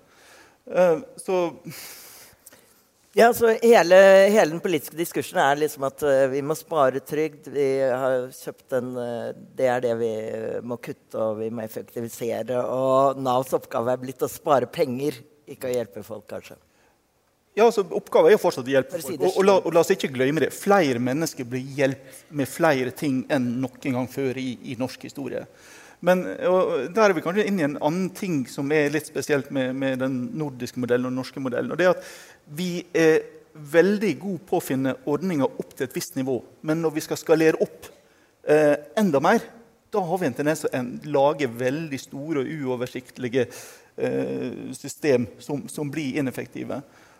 Uh, 0.69 1.01
så 1.19 1.49
ja, 3.17 3.27
så 3.35 3.49
hele, 3.59 3.97
hele, 4.31 4.53
den 4.53 4.61
politiske 4.63 4.95
diskursen 4.95 5.39
er 5.43 5.59
liksom 5.59 5.83
at 5.89 6.03
uh, 6.07 6.25
vi 6.31 6.39
må 6.45 6.55
spare 6.55 7.01
trygd. 7.03 7.49
Vi 7.51 7.67
har 7.83 8.29
kjøpt 8.35 8.77
en 8.77 8.93
uh, 8.95 9.31
Det 9.35 9.67
er 9.67 9.83
det 9.83 9.93
vi 9.99 10.13
må 10.63 10.79
kutte, 10.79 11.17
og 11.19 11.41
vi 11.41 11.49
må 11.51 11.65
effektivisere. 11.65 12.63
Og 12.63 13.19
Navs 13.19 13.51
oppgave 13.57 13.93
er 13.93 14.03
blitt 14.03 14.23
å 14.23 14.31
spare 14.31 14.71
penger 14.71 15.19
ikke 15.51 15.67
å 15.67 15.73
hjelpe 15.73 16.03
folk, 16.07 16.27
kanskje. 16.31 16.55
Ja, 17.51 17.65
altså 17.65 17.83
Oppgaven 17.83 18.29
er 18.29 18.37
jo 18.37 18.39
fortsatt 18.39 18.67
å 18.67 18.71
hjelpe 18.71 18.95
folk. 18.95 19.19
Og, 19.19 19.33
og, 19.33 19.43
la, 19.43 19.57
og 19.59 19.73
la 19.75 19.81
oss 19.83 19.91
ikke 19.91 20.11
glemme 20.13 20.39
det. 20.45 20.53
Flere 20.55 21.01
mennesker 21.03 21.47
blir 21.51 21.65
hjulpet 21.75 22.23
med 22.31 22.47
flere 22.47 22.93
ting 22.95 23.25
enn 23.31 23.49
noen 23.59 23.97
gang 23.97 24.07
før 24.11 24.39
i, 24.39 24.53
i 24.71 24.77
norsk 24.79 25.03
historie. 25.09 25.43
Men 26.01 26.23
der 26.25 27.03
er 27.03 27.13
vi 27.13 27.21
kanskje 27.21 27.45
inne 27.45 27.61
i 27.61 27.67
en 27.67 27.77
annen 27.77 28.09
ting 28.17 28.41
som 28.49 28.71
er 28.73 28.89
litt 28.89 29.05
spesielt 29.05 29.51
med, 29.53 29.75
med 29.77 29.99
den 30.01 30.15
nordiske 30.37 30.81
modellen 30.81 31.05
og 31.05 31.13
den 31.13 31.21
norske 31.21 31.43
modellen. 31.43 31.71
og 31.71 31.77
det 31.77 31.85
er 31.85 31.93
at 31.93 32.07
Vi 32.57 32.71
er 32.97 33.19
veldig 33.53 34.11
gode 34.19 34.43
på 34.47 34.57
å 34.57 34.63
finne 34.63 34.95
ordninger 35.09 35.59
opp 35.59 35.75
til 35.75 35.87
et 35.87 35.95
visst 35.95 36.15
nivå. 36.17 36.39
Men 36.65 36.81
når 36.81 36.95
vi 36.95 37.03
skal 37.05 37.19
skalere 37.19 37.59
opp 37.61 37.89
eh, 38.47 38.75
enda 38.97 39.21
mer, 39.23 39.43
da 39.91 40.03
har 40.07 40.21
vi 40.21 40.29
en 40.29 40.37
tendens 40.37 40.63
til 40.63 40.71
å 40.71 41.11
lage 41.11 41.49
veldig 41.51 41.99
store 41.99 42.43
og 42.43 42.51
uoversiktlige 42.51 43.45
eh, 43.45 44.71
system 44.77 45.27
som, 45.43 45.65
som 45.69 45.91
blir 45.91 46.19
ineffektive. 46.21 46.79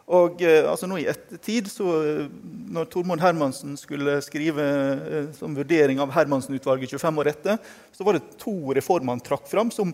Og 0.10 0.41
eh, 0.43 0.65
altså 0.67 0.89
nå 0.89 0.98
i 1.00 1.08
ettertid, 1.12 1.70
så 1.72 1.91
eh, 2.01 2.31
når 2.74 2.88
Tormod 2.91 3.22
Hermansen 3.22 3.75
skulle 3.79 4.17
skrive 4.25 4.65
eh, 4.65 5.27
som 5.38 5.55
vurdering 5.55 6.01
av 6.01 6.12
Hermansen-utvalget 6.15 6.96
25 6.98 7.22
år 7.22 7.31
etter, 7.31 7.60
så 7.93 8.08
var 8.08 8.17
det 8.17 8.39
to 8.41 8.74
reformer 8.75 9.15
han 9.15 9.24
trakk 9.24 9.46
fram 9.51 9.72
som 9.74 9.93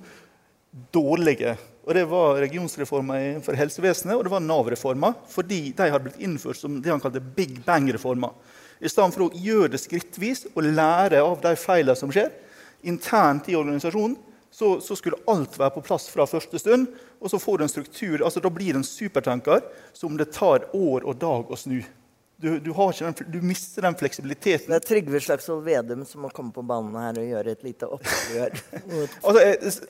dårlige. 0.93 1.55
Og 1.87 1.93
Det 1.95 2.05
var 2.09 2.41
regionsreforma 2.43 3.19
for 3.45 3.57
helsevesenet 3.57 4.17
og 4.17 4.25
det 4.25 4.33
var 4.33 4.43
Nav-reforma. 4.43 5.13
Fordi 5.31 5.71
de 5.75 5.89
hadde 5.91 6.09
blitt 6.09 6.23
innført 6.23 6.59
som 6.59 6.81
det 6.81 6.91
han 6.91 7.03
kalte 7.03 7.23
Big 7.23 7.61
Bang-reformer. 7.65 8.33
I 8.77 8.91
stedet 8.91 9.15
for 9.15 9.27
å 9.27 9.33
gjøre 9.33 9.71
det 9.73 9.81
skrittvis 9.81 10.45
og 10.53 10.67
lære 10.67 11.23
av 11.23 11.39
de 11.41 11.55
feilene 11.57 11.97
som 11.97 12.11
skjer 12.13 12.29
internt 12.87 13.47
i 13.49 13.55
organisasjonen, 13.57 14.17
så, 14.57 14.81
så 14.81 14.95
skulle 14.97 15.19
alt 15.29 15.59
være 15.59 15.75
på 15.75 15.83
plass 15.85 16.07
fra 16.09 16.25
første 16.25 16.57
stund. 16.59 16.87
Og 17.21 17.29
så 17.29 17.37
får 17.39 17.57
du 17.57 17.63
en 17.65 17.69
struktur, 17.69 18.23
altså 18.25 18.41
Da 18.41 18.49
blir 18.49 18.73
det 18.73 18.81
en 18.81 18.87
supertanker 18.87 19.61
som 19.93 20.17
det 20.17 20.31
tar 20.33 20.65
år 20.73 21.05
og 21.05 21.19
dag 21.21 21.51
å 21.53 21.59
snu. 21.59 21.77
Du, 22.37 22.49
du, 22.61 22.69
den, 22.69 23.13
du 23.33 23.37
mister 23.41 23.85
den 23.85 23.95
fleksibiliteten. 23.97 24.69
Det 24.69 24.77
er 24.77 24.85
Trygve 24.85 25.21
Slagsvold 25.21 25.63
Vedum 25.65 26.03
som 26.05 26.25
må 26.25 26.29
komme 26.33 26.53
på 26.53 26.61
banen 26.65 26.93
her 27.01 27.17
og 27.17 27.29
gjøre 27.31 27.53
et 27.53 27.63
lite 27.65 27.89
opprør. 27.89 28.57
Altså, 29.27 29.41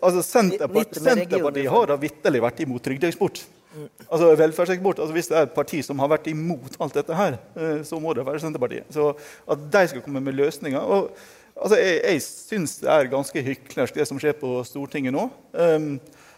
altså 0.02 0.24
Senterpartiet, 0.24 1.00
Senterpartiet 1.04 1.72
har 1.72 1.92
da 1.92 1.98
vitterlig 2.00 2.44
vært 2.44 2.62
imot 2.64 2.84
trygdeeksport. 2.88 3.44
Altså 4.08 4.30
velferdseksport. 4.40 5.00
Altså, 5.00 5.16
hvis 5.16 5.32
det 5.32 5.38
er 5.38 5.48
et 5.48 5.56
parti 5.56 5.82
som 5.86 6.00
har 6.04 6.12
vært 6.12 6.28
imot 6.32 6.80
alt 6.84 6.96
dette 6.98 7.16
her, 7.16 7.40
eh, 7.56 7.82
så 7.88 8.00
må 8.04 8.16
det 8.16 8.26
være 8.28 8.44
Senterpartiet. 8.44 8.88
Så 8.96 9.12
at 9.48 9.68
de 9.76 9.84
skal 9.92 10.04
komme 10.06 10.24
med 10.24 10.40
løsninger 10.40 10.80
og, 10.80 11.12
altså, 11.62 11.80
Jeg, 11.80 11.98
jeg 12.04 12.24
syns 12.26 12.78
det 12.84 12.94
er 12.94 13.12
ganske 13.12 13.44
hyklersk, 13.50 13.98
det 13.98 14.08
som 14.10 14.22
skjer 14.22 14.38
på 14.40 14.60
Stortinget 14.68 15.16
nå. 15.16 15.28
Um, 15.54 15.98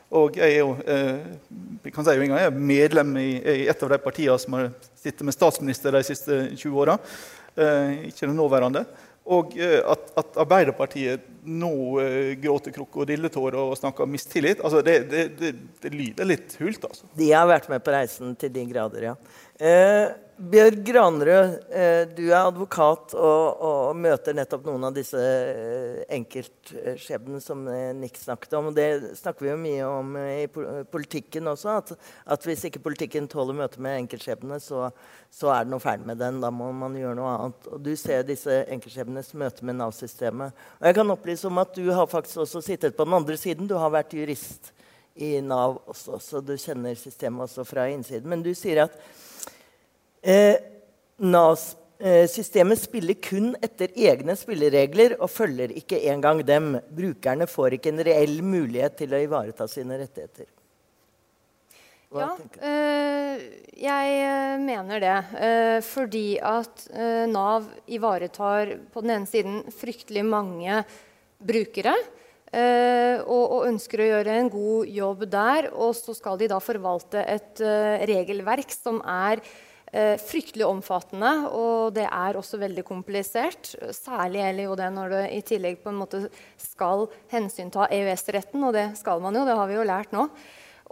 og 0.10 0.40
jeg 0.40 0.56
er 0.56 0.64
jo 0.64 0.72
eh, 0.90 1.92
kan 1.94 2.06
si 2.06 2.16
jo 2.18 2.24
engang, 2.26 2.40
jeg 2.42 2.50
er 2.50 2.64
medlem 2.72 3.12
i, 3.22 3.28
i 3.38 3.68
et 3.70 3.84
av 3.86 3.92
de 3.94 4.00
partiene 4.02 4.40
som 4.42 4.56
har 4.58 4.72
sittet 4.98 5.22
med 5.28 5.36
statsminister 5.36 5.94
de 5.94 6.02
siste 6.08 6.40
20 6.56 6.80
åra. 6.82 6.96
Eh, 7.54 8.10
ikke 8.10 8.26
den 8.26 8.40
nåværende. 8.40 8.86
Og 9.30 9.54
eh, 9.62 9.78
at, 9.86 10.08
at 10.18 10.40
Arbeiderpartiet 10.42 11.28
nå 11.46 11.72
eh, 12.02 12.32
gråter 12.42 12.74
krokodilletårer 12.74 13.60
og 13.62 13.78
snakker 13.78 14.10
mistillit, 14.10 14.64
altså 14.66 14.82
det, 14.86 14.96
det, 15.12 15.26
det, 15.38 15.52
det 15.84 15.92
lyder 15.94 16.30
litt 16.30 16.58
hult. 16.62 16.90
altså. 16.90 17.10
De 17.20 17.30
har 17.30 17.46
vært 17.50 17.70
med 17.70 17.84
på 17.86 17.94
reisen 17.94 18.34
til 18.40 18.54
de 18.56 18.66
grader, 18.72 19.12
ja. 19.12 19.16
Eh, 19.60 20.12
Bjørg 20.40 20.86
Granrød, 20.88 21.56
eh, 21.76 22.06
du 22.16 22.30
er 22.30 22.46
advokat 22.46 23.12
og, 23.12 23.58
og 23.60 23.98
møter 24.00 24.38
nettopp 24.38 24.70
noen 24.70 24.86
av 24.88 24.94
disse 24.96 25.20
eh, 25.20 25.98
enkeltskjebnene 26.16 27.42
som 27.44 27.66
eh, 27.68 27.90
Nick 27.98 28.16
snakket 28.22 28.56
om. 28.56 28.70
Det 28.72 29.18
snakker 29.20 29.44
vi 29.44 29.52
jo 29.52 29.58
mye 29.60 29.90
om 29.98 30.16
eh, 30.16 30.46
i 30.46 30.86
politikken 30.88 31.52
også. 31.52 31.76
At, 31.82 31.92
at 32.24 32.48
hvis 32.48 32.64
ikke 32.70 32.86
politikken 32.88 33.28
tåler 33.28 33.60
møtet 33.60 33.84
med 33.84 34.00
enkeltskjebnene, 34.06 34.62
så, 34.64 34.88
så 35.28 35.52
er 35.52 35.68
det 35.68 35.76
noe 35.76 35.84
feil 35.84 36.08
med 36.08 36.24
den. 36.24 36.40
Da 36.40 36.56
må 36.56 36.72
man 36.72 36.96
gjøre 36.96 37.20
noe 37.20 37.36
annet. 37.36 37.72
Og 37.76 37.84
Du 37.84 37.92
ser 38.00 38.24
disse 38.32 38.62
enkeltskjebnenes 38.64 39.36
møte 39.44 39.68
med 39.68 39.82
Nav-systemet. 39.84 40.68
Og 40.80 40.88
jeg 40.88 41.02
kan 41.02 41.18
opplyse 41.20 41.52
om 41.52 41.60
at 41.60 41.76
du 41.76 41.90
har 41.92 42.08
faktisk 42.08 42.46
også 42.48 42.64
sittet 42.64 42.96
på 42.96 43.12
den 43.12 43.20
andre 43.20 43.36
siden. 43.36 43.68
Du 43.68 43.76
har 43.76 43.92
vært 43.92 44.16
jurist 44.16 44.72
i 45.20 45.42
Nav 45.44 45.82
også, 45.84 46.16
så 46.24 46.40
du 46.40 46.56
kjenner 46.56 46.96
systemet 46.96 47.50
også 47.50 47.68
fra 47.68 47.92
innsiden. 47.92 48.32
Men 48.32 48.46
du 48.46 48.54
sier 48.56 48.86
at 48.88 48.96
Nav-systemet 51.20 52.80
spiller 52.80 53.18
kun 53.24 53.52
etter 53.64 53.92
egne 53.96 54.36
spilleregler 54.40 55.18
og 55.20 55.30
følger 55.32 55.74
ikke 55.80 56.00
engang 56.12 56.42
dem. 56.48 56.78
Brukerne 56.96 57.48
får 57.48 57.76
ikke 57.78 57.92
en 57.94 58.04
reell 58.08 58.40
mulighet 58.44 58.98
til 59.02 59.16
å 59.16 59.22
ivareta 59.26 59.68
sine 59.68 60.00
rettigheter. 60.00 60.48
Hva 62.10 62.26
Ja, 62.26 62.30
øh, 62.34 62.70
eh, 62.70 63.42
jeg 63.78 64.14
eh, 64.26 64.56
mener 64.64 65.04
det. 65.04 65.18
Øh, 65.38 65.82
fordi 65.86 66.40
at 66.42 66.88
øh, 66.90 67.28
Nav 67.30 67.68
ivaretar 67.86 68.80
på 68.90 69.04
den 69.06 69.14
ene 69.14 69.30
siden 69.30 69.62
fryktelig 69.70 70.26
mange 70.26 70.84
brukere. 71.38 71.94
eh, 72.52 73.22
og, 73.22 73.52
og 73.52 73.68
ønsker 73.68 74.02
å 74.02 74.10
gjøre 74.10 74.40
en 74.40 74.50
god 74.50 74.88
jobb 74.88 75.26
der. 75.30 75.70
Og 75.76 75.94
så 75.96 76.16
skal 76.18 76.40
de 76.40 76.50
da 76.50 76.58
forvalte 76.58 77.22
et 77.22 77.62
eh, 77.62 78.08
regelverk 78.10 78.74
som 78.74 79.04
er 79.06 79.38
eh, 79.38 79.69
fryktelig 80.22 80.68
omfattende, 80.68 81.32
og 81.50 81.96
det 81.96 82.06
er 82.06 82.38
også 82.38 82.60
veldig 82.62 82.84
komplisert. 82.86 83.72
Særlig 83.96 84.44
gjelder 84.44 84.68
jo 84.68 84.78
det 84.78 84.90
når 84.94 85.14
du 85.14 85.20
i 85.26 85.42
tillegg 85.42 85.80
på 85.82 85.90
en 85.90 85.98
måte 85.98 86.24
skal 86.62 87.08
hensynta 87.32 87.88
EØS-retten, 87.90 88.64
og 88.68 88.76
det 88.78 88.88
skal 89.00 89.24
man 89.24 89.40
jo, 89.40 89.48
det 89.50 89.58
har 89.58 89.72
vi 89.72 89.80
jo 89.80 89.88
lært 89.90 90.14
nå. 90.14 90.28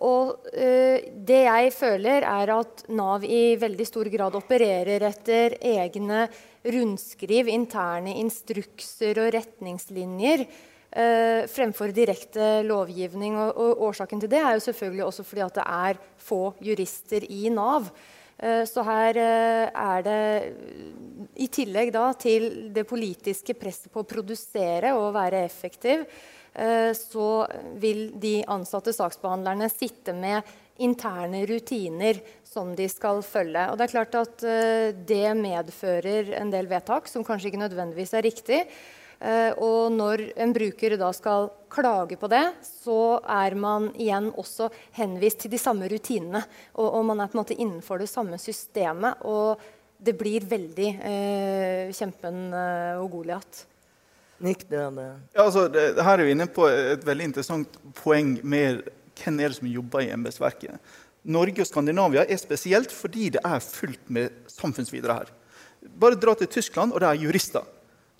Og 0.05 0.45
eh, 0.53 1.09
det 1.25 1.39
jeg 1.47 1.73
føler, 1.73 2.25
er 2.25 2.51
at 2.53 2.83
Nav 2.93 3.25
i 3.25 3.57
veldig 3.57 3.87
stor 3.87 4.09
grad 4.13 4.35
opererer 4.37 5.07
etter 5.09 5.57
egne 5.65 6.27
rundskriv, 6.67 7.49
interne 7.49 8.13
instrukser 8.21 9.17
og 9.23 9.31
retningslinjer. 9.33 10.45
eh, 10.91 11.47
fremfor 11.49 11.91
direkte 11.95 12.61
lovgivning. 12.67 13.39
Og, 13.41 13.57
og 13.57 13.81
årsaken 13.89 14.21
til 14.21 14.31
det 14.31 14.41
er 14.43 14.53
jo 14.57 14.65
selvfølgelig 14.67 15.05
også 15.07 15.25
fordi 15.25 15.45
at 15.47 15.57
det 15.57 15.65
er 15.65 16.03
få 16.29 16.41
jurister 16.61 17.25
i 17.29 17.49
Nav. 17.49 17.89
Eh, 18.37 18.63
Så 18.69 18.83
her 18.85 19.17
eh, 19.17 19.67
er 19.73 20.03
det, 20.05 20.21
i 21.41 21.47
tillegg 21.49 21.91
da 21.93 22.11
til 22.13 22.69
det 22.73 22.85
politiske 22.89 23.55
presset 23.57 23.91
på 23.93 24.03
å 24.03 24.09
produsere 24.09 24.93
og 24.97 25.15
være 25.15 25.41
effektiv, 25.45 26.05
eh, 26.53 26.93
så 26.93 27.47
vil 27.81 28.11
de 28.13 28.39
ansatte 28.45 28.93
saksbehandlerne 28.93 29.69
sitte 29.73 30.13
med 30.13 30.45
interne 30.77 31.41
rutiner 31.49 32.21
som 32.45 32.75
de 32.77 32.85
skal 32.89 33.23
følge. 33.25 33.63
Og 33.71 33.77
det 33.79 33.87
er 33.87 33.95
klart 33.95 34.17
at 34.19 34.43
det 35.09 35.31
medfører 35.33 36.35
en 36.37 36.51
del 36.53 36.69
vedtak 36.69 37.09
som 37.09 37.25
kanskje 37.25 37.49
ikke 37.49 37.63
nødvendigvis 37.63 38.13
er 38.13 38.25
riktig. 38.27 38.59
Eh, 39.19 39.53
og 39.57 39.93
når 39.95 40.27
en 40.37 40.51
bruker 40.53 40.93
da 40.99 41.09
skal 41.15 41.49
klage 41.73 42.17
på 42.19 42.29
det, 42.29 42.43
så 42.65 43.17
er 43.23 43.55
man 43.57 43.89
igjen 43.97 44.29
også 44.37 44.69
henvist 44.97 45.41
til 45.43 45.53
de 45.53 45.61
samme 45.61 45.89
rutinene. 45.89 46.43
Og, 46.75 46.85
og 46.99 47.07
man 47.09 47.23
er 47.23 47.31
på 47.31 47.37
en 47.37 47.41
måte 47.41 47.57
innenfor 47.57 48.03
det 48.03 48.09
samme 48.11 48.37
systemet. 48.41 49.23
Og 49.25 49.57
det 49.97 50.13
blir 50.17 50.45
veldig 50.45 50.91
eh, 51.01 51.95
kjempen 51.97 52.47
eh, 52.53 53.01
og 53.01 53.09
Goliat. 53.15 53.65
Nick, 54.45 54.67
du 54.69 54.75
Ja, 54.77 55.15
altså, 55.41 55.65
det, 55.67 55.95
her 55.97 56.19
er 56.19 56.27
vi 56.27 56.35
inne 56.35 56.45
på 56.45 56.67
et 56.69 57.01
veldig 57.05 57.31
interessant 57.31 57.79
poeng 57.97 58.35
med 58.45 58.83
hvem 59.17 59.39
er 59.41 59.49
det 59.49 59.57
som 59.57 59.71
jobber 59.71 60.05
i 60.05 60.11
embetsverket. 60.13 60.77
Norge 61.27 61.63
og 61.63 61.67
Skandinavia 61.67 62.21
er 62.23 62.37
spesielt 62.37 62.93
fordi 62.93 63.31
det 63.33 63.41
er 63.41 63.63
fullt 63.63 64.11
med 64.13 64.35
samfunnsvidere 64.51 65.17
her. 65.17 65.33
Bare 65.97 66.19
dra 66.19 66.35
til 66.37 66.51
Tyskland, 66.53 66.93
og 66.93 67.01
det 67.01 67.09
er 67.09 67.25
jurister. 67.25 67.65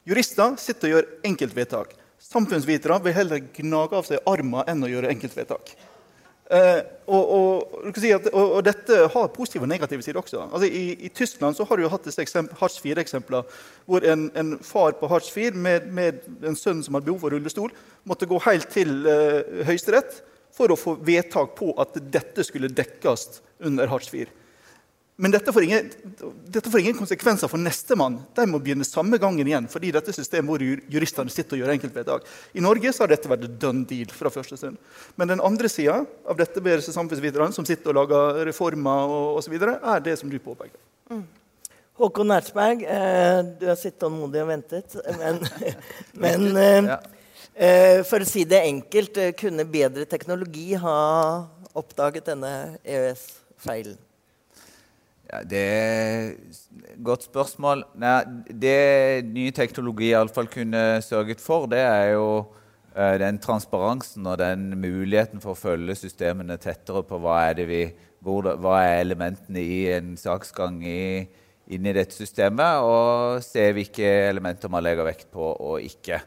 Jurister 0.07 0.55
sitter 0.61 0.87
og 0.87 0.93
gjør 0.95 1.07
enkeltvedtak. 1.27 1.93
Samfunnsvitere 2.23 2.97
vil 3.03 3.15
heller 3.15 3.43
gnage 3.55 3.97
av 3.97 4.07
seg 4.07 4.23
armen 4.29 4.67
enn 4.69 4.85
å 4.85 4.89
gjøre 4.91 5.11
enkeltvedtak. 5.11 5.73
Eh, 6.47 6.79
og, 7.11 7.31
og, 7.35 7.73
og, 7.91 8.37
og 8.39 8.61
dette 8.63 9.01
har 9.11 9.33
positive 9.35 9.65
og 9.65 9.71
negative 9.73 10.05
sider 10.05 10.21
også. 10.21 10.45
Altså, 10.45 10.69
i, 10.71 10.95
I 11.03 11.11
Tyskland 11.11 11.59
har 11.59 11.79
du 11.79 11.89
hatt 11.91 12.07
Hartz 12.61 12.79
4-eksempler 12.79 13.59
hvor 13.83 14.07
en, 14.07 14.29
en 14.31 14.55
far 14.63 14.95
på 14.95 15.09
Hartz 15.11 15.27
4 15.35 15.59
med, 15.59 15.91
med 15.91 16.23
en 16.47 16.55
sønn 16.55 16.79
som 16.85 16.95
hadde 16.95 17.09
behov 17.09 17.25
for 17.25 17.35
rullestol, 17.35 17.75
måtte 18.07 18.29
gå 18.31 18.39
helt 18.47 18.71
til 18.71 19.03
eh, 19.11 19.65
Høyesterett 19.67 20.21
for 20.55 20.71
å 20.71 20.79
få 20.79 20.95
vedtak 21.03 21.51
på 21.59 21.73
at 21.83 21.99
dette 22.15 22.47
skulle 22.47 22.71
dekkes 22.71 23.41
under 23.67 23.91
Hartz 23.91 24.07
4. 24.15 24.31
Men 25.17 25.33
dette 25.33 25.49
får, 25.49 25.63
ingen, 25.65 25.87
dette 26.45 26.69
får 26.69 26.79
ingen 26.83 26.97
konsekvenser 26.99 27.49
for 27.49 27.57
nestemann. 27.57 28.19
De 28.37 28.43
må 28.45 28.59
begynne 28.61 28.85
samme 28.85 29.17
gangen 29.17 29.47
igjen. 29.49 29.65
fordi 29.67 29.89
dette 29.95 30.13
systemet 30.13 30.51
hvor 30.51 30.61
jur- 30.61 30.83
juristene 30.93 31.33
sitter 31.33 31.57
og 31.57 31.63
gjør 31.63 31.73
enkeltvedtak. 31.73 32.27
I 32.53 32.61
Norge 32.61 32.93
så 32.93 33.03
har 33.03 33.09
dette 33.15 33.31
vært 33.31 33.47
done 33.57 33.81
deal 33.89 34.13
fra 34.13 34.29
første 34.29 34.59
stund. 34.61 34.77
Men 35.17 35.33
den 35.33 35.41
andre 35.41 35.71
sida 35.73 36.03
av 36.05 36.37
dette 36.37 36.61
bedre 36.61 36.85
samfunnsviterne 36.85 37.49
som 37.55 37.65
sitter 37.65 37.89
og 37.89 37.97
lager 38.03 38.45
reformer 38.51 39.09
og 39.17 39.41
osv., 39.41 39.57
er 39.57 40.05
det 40.05 40.19
som 40.21 40.29
du 40.29 40.37
påpeker. 40.37 40.77
Håkon 41.97 42.37
Ertsberg, 42.37 42.85
eh, 42.85 43.41
du 43.57 43.65
har 43.71 43.77
sittet 43.81 44.03
tålmodig 44.05 44.43
og 44.45 44.51
ventet. 44.53 44.99
Men, 45.17 45.41
men 46.13 46.49
eh, 46.61 46.95
eh, 47.57 48.05
for 48.05 48.21
å 48.21 48.29
si 48.29 48.45
det 48.45 48.67
enkelt, 48.69 49.17
eh, 49.17 49.33
kunne 49.33 49.65
bedre 49.65 50.05
teknologi 50.05 50.75
ha 50.77 50.99
oppdaget 51.73 52.29
denne 52.29 52.77
EØS-feilen? 52.85 53.97
Ja, 55.27 55.41
det 55.43 55.59
er 55.59 56.29
et 56.31 56.99
godt 57.03 57.25
spørsmål. 57.27 57.83
Nei, 57.99 58.19
det 58.47 59.25
ny 59.27 59.49
teknologi 59.55 60.13
iallfall 60.13 60.47
kunne 60.51 61.01
sørget 61.03 61.43
for, 61.43 61.67
det 61.67 61.81
er 61.83 62.13
jo 62.13 62.27
uh, 62.95 63.15
den 63.19 63.39
transparensen 63.43 64.29
og 64.29 64.37
den 64.39 64.69
muligheten 64.79 65.43
for 65.43 65.51
å 65.51 65.59
følge 65.59 65.97
systemene 65.99 66.55
tettere 66.63 67.03
på 67.03 67.19
hva 67.19 67.41
er, 67.49 67.59
vi, 67.67 67.81
hvor, 68.23 68.47
hva 68.55 68.79
er 68.85 69.01
elementene 69.01 69.65
i 69.65 69.81
en 69.97 70.15
saksgang 70.19 70.79
i, 70.87 71.27
inn 71.75 71.91
i 71.91 71.95
dette 71.97 72.15
systemet, 72.15 72.79
og 72.87 73.43
se 73.43 73.67
hvilke 73.75 74.07
elementer 74.29 74.71
man 74.71 74.87
legger 74.87 75.11
vekt 75.11 75.27
på 75.35 75.51
og 75.51 75.83
ikke. 75.83 76.23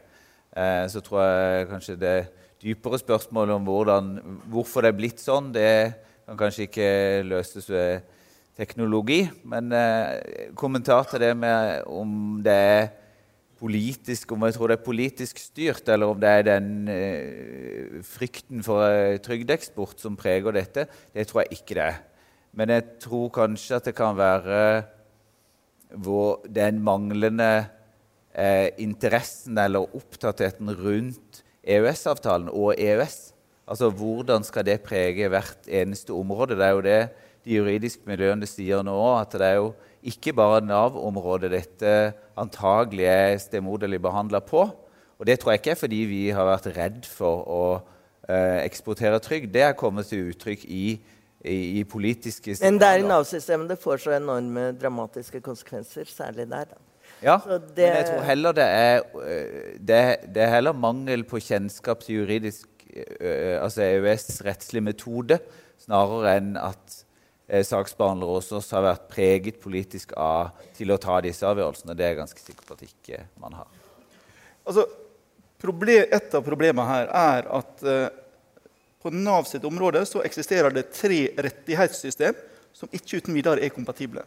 Eh, 0.53 0.85
så 0.91 1.01
tror 1.01 1.25
jeg 1.25 1.69
kanskje 1.73 1.97
det 1.97 2.15
dypere 2.61 3.01
spørsmålet 3.01 3.57
om 3.57 3.65
hvordan, 3.65 4.15
hvorfor 4.53 4.85
det 4.85 4.93
er 4.93 5.01
blitt 5.01 5.21
sånn, 5.23 5.49
det 5.55 5.71
kan 6.27 6.37
kanskje 6.45 6.67
ikke 6.69 6.89
løses 7.25 7.65
ved 7.71 8.19
teknologi. 8.57 9.23
Men 9.47 9.71
eh, 9.75 10.51
kommentar 10.57 11.07
til 11.09 11.23
det 11.23 11.35
med 11.37 11.87
om 11.89 12.41
det 12.43 12.55
er 12.55 12.89
politisk, 13.61 14.31
om 14.33 14.47
jeg 14.47 14.55
tror 14.55 14.71
det 14.71 14.79
er 14.79 14.85
politisk 14.85 15.41
styrt, 15.41 15.89
eller 15.91 16.09
om 16.09 16.21
det 16.21 16.29
er 16.29 16.47
den 16.47 16.71
eh, 16.89 17.99
frykten 18.05 18.63
for 18.65 18.87
eh, 18.87 19.19
trygdeeksport 19.21 20.01
som 20.01 20.17
preger 20.17 20.55
dette, 20.55 20.87
det 21.13 21.27
tror 21.29 21.43
jeg 21.43 21.59
ikke 21.59 21.77
det 21.77 21.85
er. 21.91 21.99
Men 22.57 22.73
jeg 22.73 22.87
tror 23.03 23.29
kanskje 23.35 23.77
at 23.77 23.87
det 23.87 23.95
kan 23.95 24.17
være 24.17 24.63
hvor 26.01 26.41
den 26.47 26.79
manglende 26.83 27.67
eh, 28.33 28.71
interessen 28.81 29.59
eller 29.59 29.93
opptattheten 29.95 30.71
rundt 30.79 31.43
EØS-avtalen 31.61 32.49
og 32.49 32.73
EØS. 32.79 33.33
Altså 33.71 33.91
hvordan 33.93 34.43
skal 34.43 34.65
det 34.67 34.81
prege 34.83 35.29
hvert 35.29 35.67
eneste 35.67 36.15
område? 36.15 36.57
Det 36.57 36.65
er 36.65 36.75
jo 36.75 36.85
det 36.85 37.01
de 37.45 37.57
juridiske 37.57 38.05
miljøene 38.09 38.47
sier 38.49 38.83
nå, 38.85 38.97
at 39.17 39.33
det 39.37 39.47
er 39.47 39.57
jo 39.59 39.71
ikke 40.07 40.33
bare 40.33 40.61
Nav-området 40.65 41.51
dette 41.53 41.95
antagelig 42.39 43.05
er 43.09 43.37
stemoderlig 43.41 44.01
behandla 44.01 44.41
på. 44.45 44.65
Og 45.21 45.27
det 45.29 45.39
tror 45.39 45.53
jeg 45.53 45.61
ikke 45.61 45.73
er 45.75 45.81
fordi 45.81 46.03
vi 46.09 46.21
har 46.33 46.47
vært 46.49 46.69
redd 46.73 47.03
for 47.05 47.43
å 47.45 47.63
eh, 48.25 48.61
eksportere 48.65 49.19
trygd. 49.21 49.51
Det 49.53 49.65
er 49.67 49.77
kommet 49.77 50.09
til 50.09 50.31
uttrykk 50.31 50.65
i, 50.65 50.85
i, 51.45 51.57
i 51.81 51.83
politiske 51.85 52.55
signaler. 52.55 52.71
Men 52.71 52.81
det 52.81 52.89
er 52.89 53.03
i 53.03 53.09
Nav-systemet 53.09 53.75
det 53.75 53.77
får 53.81 54.01
så 54.05 54.15
enorme 54.17 54.71
dramatiske 54.81 55.43
konsekvenser, 55.45 56.09
særlig 56.09 56.49
der. 56.49 56.73
da. 56.73 56.81
Ja, 57.21 57.37
det... 57.45 57.61
men 57.77 57.97
jeg 57.99 58.07
tror 58.09 58.25
heller 58.25 58.57
det 58.57 58.65
er, 58.65 59.03
eh, 59.21 59.71
det, 59.77 60.01
det 60.33 60.41
er 60.41 60.55
heller 60.55 60.73
mangel 60.73 61.23
på 61.29 61.37
kjennskap 61.37 62.01
til 62.01 62.23
juridisk 62.23 62.67
eh, 62.89 63.61
altså 63.61 63.85
EØS-rettslig 63.85 64.81
metode, 64.89 65.37
snarere 65.81 66.37
enn 66.39 66.55
at 66.57 67.03
eh, 67.51 67.65
saksbehandlere 67.67 68.39
hos 68.39 68.51
oss 68.55 68.71
har 68.71 68.85
vært 68.85 69.09
preget 69.11 69.59
politisk 69.61 70.15
av 70.17 70.55
til 70.77 70.93
å 70.93 70.99
ta 71.01 71.19
disse 71.23 71.45
avgjørelsene. 71.47 71.95
Det 71.97 72.05
er 72.05 72.13
jeg 72.13 72.21
ganske 72.21 72.43
sikker 72.45 72.67
på 72.67 72.77
at 72.77 72.85
ikke 72.87 73.21
man 73.43 73.59
har. 73.59 73.69
Altså, 74.63 74.87
problem, 75.61 76.07
et 76.07 76.37
av 76.37 76.45
problemene 76.45 76.87
her 76.87 77.11
er 77.11 77.51
at 77.59 77.83
eh, 77.83 78.07
på 79.01 79.11
Nav 79.13 79.49
sitt 79.49 79.65
område 79.65 80.03
så 80.05 80.23
eksisterer 80.25 80.73
det 80.73 80.91
tre 80.93 81.23
rettighetssystem 81.41 82.37
som 82.73 82.91
ikke 82.93 83.19
uten 83.19 83.35
videre 83.35 83.63
er 83.65 83.73
kompatible. 83.73 84.23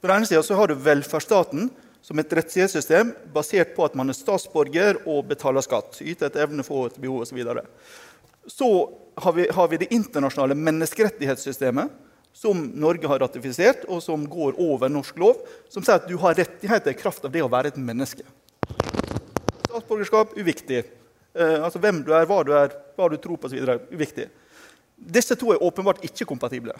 På 0.00 0.08
den 0.10 0.20
ene 0.20 0.28
sida 0.28 0.58
har 0.58 0.68
du 0.68 0.80
velferdsstaten 0.82 1.70
som 2.04 2.20
et 2.20 2.32
rettighetssystem 2.38 3.14
basert 3.34 3.72
på 3.74 3.86
at 3.86 3.96
man 3.98 4.12
er 4.12 4.18
statsborger 4.18 5.00
og 5.08 5.24
betaler 5.30 5.64
skatt. 5.64 5.96
Yter 6.02 6.28
etter 6.28 6.44
evne, 6.44 6.66
få 6.66 6.84
etter 6.86 7.02
behov 7.02 7.24
osv. 7.24 7.40
Så, 7.40 7.64
så 8.58 8.68
har 9.24 9.34
vi, 9.34 9.46
har 9.50 9.70
vi 9.72 9.80
det 9.80 9.88
internasjonale 9.94 10.54
menneskerettighetssystemet, 10.58 11.90
som 12.36 12.66
Norge 12.76 13.08
har 13.08 13.22
ratifisert, 13.24 13.86
og 13.88 14.02
som 14.04 14.26
går 14.28 14.58
over 14.60 14.92
norsk 14.92 15.16
lov, 15.20 15.40
som 15.72 15.84
sier 15.84 15.96
at 15.96 16.08
du 16.08 16.18
har 16.20 16.36
rettigheter 16.36 16.92
i 16.92 16.98
kraft 16.98 17.24
av 17.24 17.32
det 17.32 17.44
å 17.44 17.48
være 17.52 17.72
et 17.72 17.80
menneske. 17.80 18.26
Statsborgerskap 19.70 20.36
uviktig. 20.36 20.82
Eh, 21.36 21.56
altså 21.64 21.80
Hvem 21.80 22.02
du 22.04 22.12
er, 22.12 22.28
hva 22.28 22.42
du 22.44 22.52
er, 22.56 22.76
hva 22.96 23.08
du 23.08 23.16
tror 23.20 23.40
på 23.40 23.48
osv. 23.48 23.88
uviktig. 23.88 24.28
Disse 24.96 25.36
to 25.36 25.52
er 25.52 25.64
åpenbart 25.64 26.04
ikke 26.04 26.28
kompatible. 26.28 26.76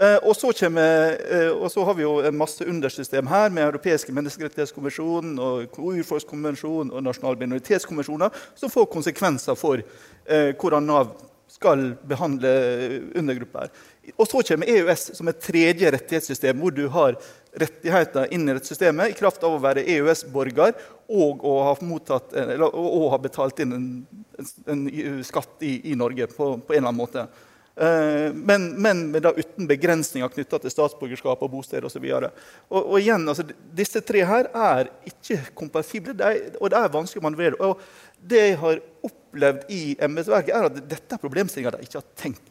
Eh, 0.00 0.16
og, 0.24 0.36
så 0.36 0.48
kommer, 0.56 1.16
eh, 1.28 1.50
og, 1.52 1.66
så 1.70 1.84
har 1.84 1.94
vi 1.94 2.06
jo 2.06 2.18
en 2.24 2.38
masse 2.38 2.64
undersystem 2.64 3.26
her 3.28 3.50
med 3.52 3.66
europeiske 3.66 4.14
menneskerettighetskonvensjon, 4.16 5.34
og 5.38 5.76
urfolkskonvensjon 5.76 6.90
og 6.94 7.02
nasjonale 7.04 7.42
minoritetskonvensjoner, 7.42 8.38
som 8.56 8.72
får 8.72 8.88
konsekvenser 8.94 9.58
for 9.60 9.82
eh, 9.82 10.54
hvordan 10.56 10.88
Nav 10.88 11.12
skal 11.50 11.90
behandle 12.08 12.50
undergrupper. 13.18 13.68
Og 14.16 14.28
så 14.28 14.40
kommer 14.48 14.68
EØS 14.68 15.10
som 15.16 15.28
et 15.28 15.42
tredje 15.44 15.90
rettighetssystem, 15.92 16.58
hvor 16.60 16.72
du 16.74 16.86
har 16.92 17.18
rettigheter 17.60 18.30
inn 18.34 18.48
i 18.48 18.54
rettssystemet 18.56 19.12
i 19.12 19.18
kraft 19.18 19.42
av 19.44 19.56
å 19.56 19.60
være 19.62 19.84
EØS-borger 19.84 20.74
og 21.10 21.44
å 21.46 21.54
ha, 21.66 21.76
mottatt, 21.84 22.32
eller, 22.38 22.64
og 22.70 23.10
ha 23.12 23.18
betalt 23.20 23.60
inn 23.62 23.74
en, 23.74 23.86
en, 24.70 24.82
skatt 25.26 25.64
i, 25.66 25.76
i 25.90 25.96
Norge 25.98 26.30
på, 26.30 26.52
på, 26.62 26.74
en 26.74 26.78
eller 26.78 26.92
annen 26.92 27.00
måte. 27.00 27.26
Uh, 27.80 28.30
men, 28.34 28.68
men 28.82 29.02
da 29.22 29.32
uten 29.36 29.68
begrensninger 29.70 30.30
knytta 30.34 30.60
til 30.62 30.72
statsborgerskap 30.74 31.42
og 31.42 31.52
bosted 31.52 31.86
osv. 31.86 32.06
Og, 32.06 32.28
og, 32.68 32.78
og 32.80 32.96
igjen, 33.00 33.26
altså, 33.30 33.46
disse 33.76 34.02
tre 34.06 34.22
her 34.28 34.50
er 34.52 34.92
ikke 35.10 35.40
kompatible, 35.58 36.14
det 36.18 36.28
er, 36.28 36.40
og 36.60 36.70
det 36.72 36.80
er 36.80 36.94
vanskelig 36.94 37.22
å 37.22 37.26
manøvrere. 37.26 37.60
Og 37.66 38.30
det 38.30 38.44
jeg 38.46 38.60
har 38.62 38.82
opplevd 39.10 39.66
i 39.74 39.82
embetsverket, 40.06 40.54
er 40.54 40.70
at 40.70 40.80
dette 40.92 41.16
er 41.16 41.22
problemstillinger 41.22 41.78
de 41.78 41.88
ikke 41.88 42.02
har 42.02 42.08
tenkt 42.20 42.49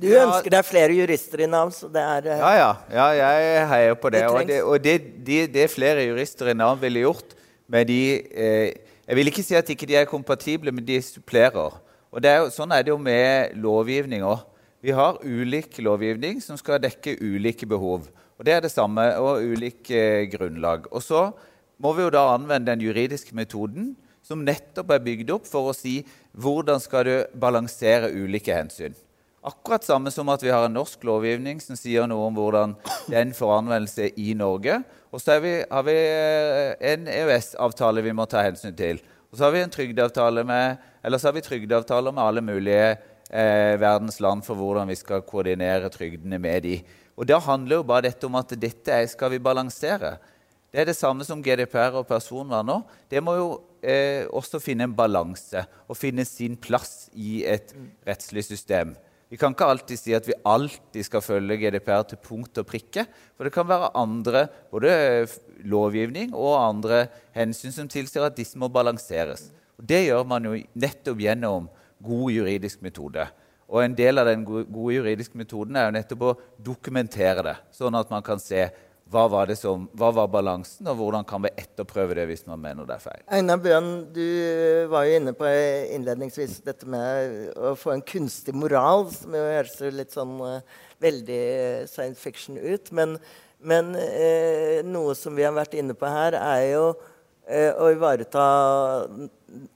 du 0.00 0.08
ønsker 0.14 0.52
deg 0.52 0.66
flere 0.66 0.96
jurister 0.96 1.42
i 1.44 1.48
Nav, 1.50 1.72
så 1.74 1.88
det 1.92 2.02
er 2.02 2.28
uh, 2.30 2.34
Ja, 2.38 2.50
ja. 2.56 3.06
ja 3.18 3.30
jeg 3.40 3.68
heier 3.72 3.96
på 3.98 4.12
det. 4.12 4.22
det 4.22 4.28
og, 4.30 4.48
det, 4.48 4.58
og 4.62 4.84
det, 4.84 4.96
de, 5.26 5.38
det, 5.50 5.70
flere 5.72 6.04
jurister 6.06 6.52
i 6.52 6.56
Nav 6.56 6.78
ville 6.80 7.02
gjort 7.04 7.34
med 7.66 7.88
de 7.90 8.02
eh, 8.30 8.76
Jeg 9.06 9.18
vil 9.18 9.30
ikke 9.30 9.44
si 9.46 9.56
at 9.58 9.68
ikke 9.70 9.86
de 9.86 9.96
er 9.98 10.08
kompatible, 10.10 10.72
men 10.72 10.86
de 10.86 11.00
supplerer. 11.02 11.74
Og 12.10 12.24
er 12.24 12.48
Sånn 12.54 12.72
er 12.74 12.82
det 12.82 12.90
jo 12.90 12.98
med 12.98 13.54
lovgivning 13.58 14.24
òg. 14.26 14.44
Vi 14.82 14.94
har 14.94 15.18
ulik 15.22 15.78
lovgivning 15.82 16.40
som 16.42 16.58
skal 16.58 16.80
dekke 16.82 17.16
ulike 17.20 17.66
behov. 17.66 18.08
Og 18.38 18.44
Det 18.44 18.52
er 18.52 18.60
det 18.60 18.70
samme, 18.70 19.02
og 19.18 19.42
ulike 19.42 19.94
eh, 19.96 20.26
grunnlag. 20.30 20.86
Og 20.92 21.02
så 21.02 21.30
må 21.78 21.92
vi 21.96 22.04
jo 22.04 22.12
da 22.12 22.28
anvende 22.34 22.72
den 22.72 22.84
juridiske 22.84 23.34
metoden 23.34 23.94
som 24.26 24.42
nettopp 24.44 24.90
er 24.90 25.04
bygd 25.04 25.30
opp 25.36 25.46
for 25.48 25.70
å 25.70 25.76
si 25.76 26.00
hvordan 26.34 26.82
skal 26.82 27.06
du 27.06 27.16
balansere 27.38 28.10
ulike 28.10 28.54
hensyn. 28.54 28.96
Akkurat 29.46 29.84
samme 29.86 30.10
som 30.10 30.26
at 30.32 30.42
vi 30.42 30.50
har 30.50 30.64
en 30.66 30.74
norsk 30.74 31.04
lovgivning 31.06 31.60
som 31.62 31.78
sier 31.78 32.08
noe 32.10 32.24
om 32.26 32.34
hvordan 32.34 32.72
den 33.12 33.30
får 33.36 33.52
anvendelse 33.60 34.08
i 34.18 34.32
Norge. 34.34 34.80
Og 35.14 35.22
så 35.22 35.36
har 35.36 35.44
vi, 35.44 35.52
eh, 35.94 36.74
en 36.92 37.06
EØS-avtale 37.06 38.02
vi 38.02 38.12
må 38.12 38.26
ta 38.26 38.42
hensyn 38.42 38.74
til. 38.74 38.98
Og 39.30 39.38
så 39.38 39.44
har 39.44 39.52
vi 39.52 39.62
en 39.62 39.70
trygdeavtale 39.70 40.44
med, 40.44 40.78
eller 41.04 41.18
så 41.18 41.28
har 41.28 41.36
vi 41.38 41.46
trygdeavtaler 41.46 42.12
med 42.12 42.24
alle 42.24 42.42
mulige 42.42 42.98
eh, 43.30 43.78
verdens 43.78 44.18
land 44.20 44.42
for 44.44 44.58
hvordan 44.58 44.88
vi 44.88 44.96
skal 44.98 45.22
koordinere 45.22 45.90
trygdene 45.90 46.38
med 46.38 46.62
de. 46.62 46.82
Og 47.16 47.26
Da 47.26 47.38
handler 47.38 47.76
jo 47.76 47.82
bare 47.82 48.10
dette 48.10 48.26
om 48.26 48.34
at 48.34 48.48
dette 48.48 49.08
skal 49.08 49.30
vi 49.30 49.38
balansere. 49.38 50.18
Det 50.72 50.80
er 50.80 50.84
det 50.90 50.96
samme 50.96 51.24
som 51.24 51.42
GDPR 51.42 51.94
og 51.96 52.06
personvern 52.06 52.66
nå. 52.66 52.82
Det 53.08 53.22
må 53.22 53.36
jo 53.38 53.60
eh, 53.86 54.26
også 54.26 54.60
finne 54.62 54.88
en 54.88 54.94
balanse 54.96 55.62
og 55.86 55.98
finne 55.98 56.26
sin 56.26 56.56
plass 56.58 57.06
i 57.14 57.44
et 57.46 57.74
rettslig 58.06 58.44
system. 58.48 58.94
Vi 59.26 59.38
kan 59.40 59.54
ikke 59.56 59.66
alltid 59.66 59.98
si 59.98 60.14
at 60.14 60.26
vi 60.28 60.36
alltid 60.46 61.06
skal 61.08 61.24
følge 61.24 61.58
GDPR 61.58 62.04
til 62.06 62.20
punkt 62.22 62.60
og 62.62 62.68
prikke. 62.68 63.06
For 63.34 63.46
det 63.46 63.54
kan 63.54 63.66
være 63.66 63.90
andre 63.98 64.44
både 64.70 64.92
lovgivning 65.66 66.34
og 66.34 66.60
andre 66.60 67.06
hensyn 67.34 67.74
som 67.74 67.90
tilsier 67.90 68.28
at 68.28 68.36
disse 68.38 68.58
må 68.58 68.70
balanseres. 68.70 69.48
Og 69.76 69.86
Det 69.86 70.04
gjør 70.06 70.22
man 70.30 70.46
jo 70.46 70.54
nettopp 70.78 71.18
gjennom 71.20 71.66
god 72.06 72.30
juridisk 72.32 72.82
metode. 72.86 73.26
Og 73.66 73.82
En 73.82 73.96
del 73.98 74.18
av 74.18 74.28
den 74.30 74.44
gode 74.46 74.94
juridiske 74.94 75.38
metoden 75.38 75.76
er 75.76 75.88
jo 75.88 75.96
nettopp 75.96 76.22
å 76.22 76.36
dokumentere 76.62 77.42
det, 77.42 77.56
sånn 77.74 77.98
at 77.98 78.10
man 78.10 78.22
kan 78.22 78.38
se 78.38 78.68
hva 79.06 79.28
var, 79.30 79.50
som, 79.54 79.84
hva 79.94 80.08
var, 80.10 80.26
balansen, 80.32 80.86
og 80.90 80.98
hvordan 80.98 81.26
kan 81.28 81.44
vi 81.44 81.52
etterprøve 81.54 82.16
det 82.18 82.24
hvis 82.26 82.42
man 82.48 82.58
mener 82.62 82.88
det 82.88 82.96
er 82.96 83.04
feil? 83.04 83.22
Einar 83.38 83.60
Bjørn, 83.62 83.90
du 84.10 84.26
var 84.90 85.06
jo 85.06 85.20
inne 85.20 85.34
på 85.36 85.50
innledningsvis 85.94 86.58
dette 86.66 86.88
med 86.90 87.52
å 87.54 87.76
få 87.78 87.94
en 87.94 88.02
kunstig 88.02 88.56
moral, 88.58 89.06
som 89.14 89.36
jo 89.38 89.44
høres 89.46 89.78
litt 89.94 90.16
sånn 90.16 90.34
uh, 90.42 90.78
veldig 91.02 91.42
science 91.86 92.18
fiction 92.18 92.58
ut. 92.58 92.90
Men, 92.90 93.14
men 93.62 93.94
eh, 94.00 94.82
noe 94.86 95.14
som 95.14 95.38
vi 95.38 95.46
har 95.46 95.54
vært 95.54 95.78
inne 95.78 95.94
på 95.94 96.10
her, 96.10 96.34
er 96.40 96.66
jo 96.72 96.84
eh, 97.46 97.70
å 97.70 97.92
ivareta 97.94 98.44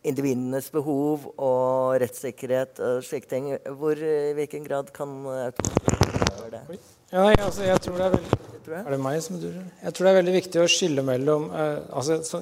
individenes 0.02 0.72
behov 0.74 1.30
og 1.36 2.00
rettssikkerhet 2.02 2.82
og 2.82 3.04
slike 3.06 3.30
ting. 3.30 3.52
Hvor, 3.78 3.94
I 3.94 4.34
hvilken 4.38 4.66
grad 4.66 4.90
kan 4.96 5.20
automatisere 5.38 6.56
det? 6.56 6.80
Ja, 7.10 7.30
altså, 7.30 7.68
jeg 7.68 7.78
tror 7.86 8.00
det 8.00 8.08
er 8.08 8.18
veldig 8.18 8.49
tror 8.64 8.76
jeg. 8.76 8.84
Er 8.86 8.94
det 8.94 8.98
meg 9.02 9.18
som 9.24 9.38
durer? 9.40 9.64
Jeg 9.82 9.94
tror 9.96 10.06
det 10.06 10.10
er 10.10 10.16
veldig 10.18 10.34
viktig 10.36 10.60
å 10.62 10.68
skille 10.70 11.04
mellom 11.06 11.46
uh, 11.52 11.62
altså, 12.00 12.18
så, 12.26 12.40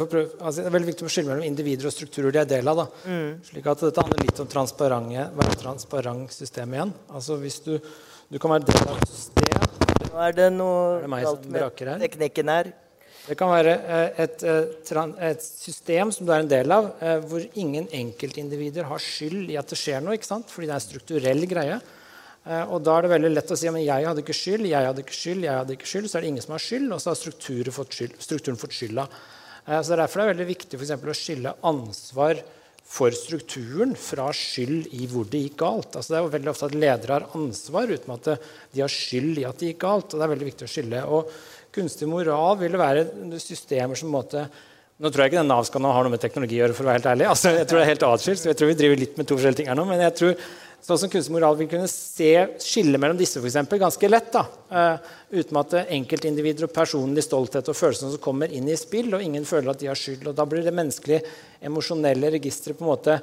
for 0.00 0.10
prøv, 0.10 0.32
altså, 0.38 0.62
det 0.62 0.70
er 0.70 0.74
veldig 0.74 0.90
viktig 0.90 1.06
å 1.06 1.12
skille 1.12 1.30
mellom 1.32 1.46
individer 1.46 1.88
og 1.90 1.94
strukturer 1.94 2.34
de 2.34 2.40
er 2.42 2.50
del 2.50 2.70
av. 2.72 2.82
Da. 2.82 2.86
Mm. 3.08 3.30
Slik 3.48 3.68
at 3.72 3.84
Dette 3.86 4.04
handler 4.04 4.24
litt 4.24 4.42
om 4.44 4.50
være 5.38 5.58
transparent 5.62 6.34
system 6.34 6.76
igjen. 6.76 6.94
Altså 7.12 7.38
Hvis 7.42 7.60
du, 7.66 7.74
du 8.28 8.40
kan 8.42 8.54
være 8.54 8.68
del 8.70 8.82
av 8.84 9.00
et 9.00 9.14
system 9.14 9.44
Nå 10.08 10.22
er 10.24 10.36
det 10.36 10.46
noe 10.54 11.10
galt 11.12 11.48
med 11.52 11.82
teknikken 12.04 12.52
her. 12.52 12.72
Det 13.28 13.36
kan 13.36 13.52
være 13.52 13.76
uh, 13.84 14.22
et, 14.24 14.46
uh, 14.48 15.12
et, 15.28 15.44
system 15.44 16.14
som 16.14 16.26
du 16.26 16.32
er 16.32 16.42
en 16.42 16.50
del 16.50 16.72
av, 16.74 16.90
hvor 17.28 17.44
ingen 17.60 17.86
enkeltindivider 17.92 18.88
har 18.88 19.02
skyld 19.04 19.52
i 19.52 19.58
at 19.60 19.68
det 19.68 19.78
skjer 19.78 20.02
noe. 20.04 20.16
ikke 20.16 20.30
sant? 20.30 20.48
Fordi 20.50 20.70
det 20.70 20.74
er 20.74 20.80
en 20.80 20.88
strukturell 20.88 21.48
greie. 21.50 21.80
Eh, 22.48 22.70
og 22.72 22.84
da 22.84 22.96
er 22.96 23.04
det 23.04 23.12
veldig 23.12 23.32
lett 23.34 23.50
å 23.52 23.58
si 23.58 23.68
at 23.68 23.80
jeg 23.82 24.06
hadde 24.08 24.24
ikke 24.24 24.36
skyld, 24.36 24.68
jeg 24.70 24.90
hadde 24.90 25.04
ikke 25.04 25.18
skyld, 25.18 25.42
jeg 25.44 25.60
hadde 25.60 25.74
ikke 25.76 25.90
skyld. 25.90 26.06
Så 26.08 26.18
er 26.18 26.24
det 26.24 26.30
ingen 26.32 26.44
som 26.44 26.54
har 26.56 26.64
skyld, 26.64 26.92
og 26.94 27.02
så 27.02 27.12
har 27.12 27.18
strukturen 27.20 27.76
fått, 27.76 27.98
skyld, 27.98 28.14
strukturen 28.24 28.60
fått 28.60 28.76
skylda. 28.78 29.08
Eh, 29.66 29.82
så 29.82 29.98
Derfor 29.98 30.22
er 30.22 30.24
det 30.24 30.32
veldig 30.36 30.52
viktig 30.54 30.80
for 30.80 31.12
å 31.12 31.18
skille 31.18 31.58
ansvar 31.72 32.40
for 32.88 33.12
strukturen 33.12 33.92
fra 34.00 34.30
skyld 34.32 34.94
i 34.96 35.04
hvor 35.12 35.28
det 35.28 35.42
gikk 35.44 35.58
galt. 35.60 35.92
Altså 35.92 36.14
det 36.14 36.18
er 36.18 36.24
jo 36.24 36.32
veldig 36.32 36.52
ofte 36.54 36.70
at 36.70 36.78
ledere 36.78 37.18
har 37.18 37.26
ansvar 37.36 37.92
uten 37.92 38.14
at 38.14 38.30
de 38.72 38.80
har 38.80 38.92
skyld 38.92 39.42
i 39.42 39.44
at 39.44 39.60
det 39.60 39.74
gikk 39.74 39.82
galt. 39.84 40.08
og 40.08 40.16
det 40.16 40.24
er 40.24 40.32
veldig 40.32 40.48
viktig 40.48 40.64
å 40.64 40.72
skille. 40.72 41.04
Og 41.04 41.32
Kunstig 41.78 42.08
moral 42.08 42.56
vil 42.58 42.74
være 42.80 43.04
systemer 43.38 43.98
som 43.98 44.08
måte, 44.10 44.46
nå 44.98 45.10
tror 45.12 45.22
jeg 45.22 45.30
ikke 45.30 45.42
den 45.42 45.50
Nav-skandalen 45.52 45.94
har 45.94 46.06
noe 46.06 46.14
med 46.14 46.22
teknologi 46.22 46.56
å 46.56 46.62
gjøre. 46.64 46.74
for 46.74 46.82
å 46.82 46.88
være 46.88 46.98
helt 46.98 47.10
ærlig. 47.12 47.26
Altså, 47.30 47.52
jeg 47.54 47.68
tror 47.68 47.78
det 47.78 47.84
er 47.84 47.92
helt 47.92 48.06
atskilt, 48.08 48.40
så 48.40 48.48
jeg 48.48 48.58
tror 48.58 48.70
vi 48.72 48.78
driver 48.80 48.98
litt 48.98 49.18
med 49.20 49.28
to 49.28 49.36
forskjellige 49.36 49.60
ting 49.60 49.68
her 49.70 49.78
nå. 49.78 49.84
Men 49.86 50.00
jeg 50.02 50.14
tror 50.18 50.32
Sånn 50.84 51.00
som 51.02 51.10
kunstig 51.10 51.34
moral 51.34 51.56
vil 51.58 51.68
kunne 51.68 51.88
se 51.90 52.30
skille 52.62 53.00
mellom 53.02 53.18
disse 53.18 53.40
for 53.40 53.48
eksempel, 53.50 53.80
ganske 53.82 54.08
lett. 54.08 54.30
da, 54.32 54.44
uh, 54.70 55.16
Uten 55.34 55.58
at 55.60 55.74
enkeltindivider 55.84 56.68
og 56.68 56.72
personlig 56.72 57.26
stolthet 57.26 57.68
og 57.68 57.76
følelsene 57.76 58.14
som 58.14 58.22
kommer 58.22 58.52
inn 58.54 58.70
i 58.70 58.78
spill, 58.78 59.10
og 59.14 59.24
ingen 59.24 59.44
føler 59.44 59.74
at 59.74 59.82
de 59.82 59.90
har 59.90 59.98
skyld. 59.98 60.30
og 60.30 60.38
Da 60.38 60.46
blir 60.46 60.64
det 60.64 60.72
menneskelige, 60.76 61.24
emosjonelle 61.60 62.30
registeret 62.38 62.78
på 62.78 62.86
en 62.86 62.92
måte 62.92 63.18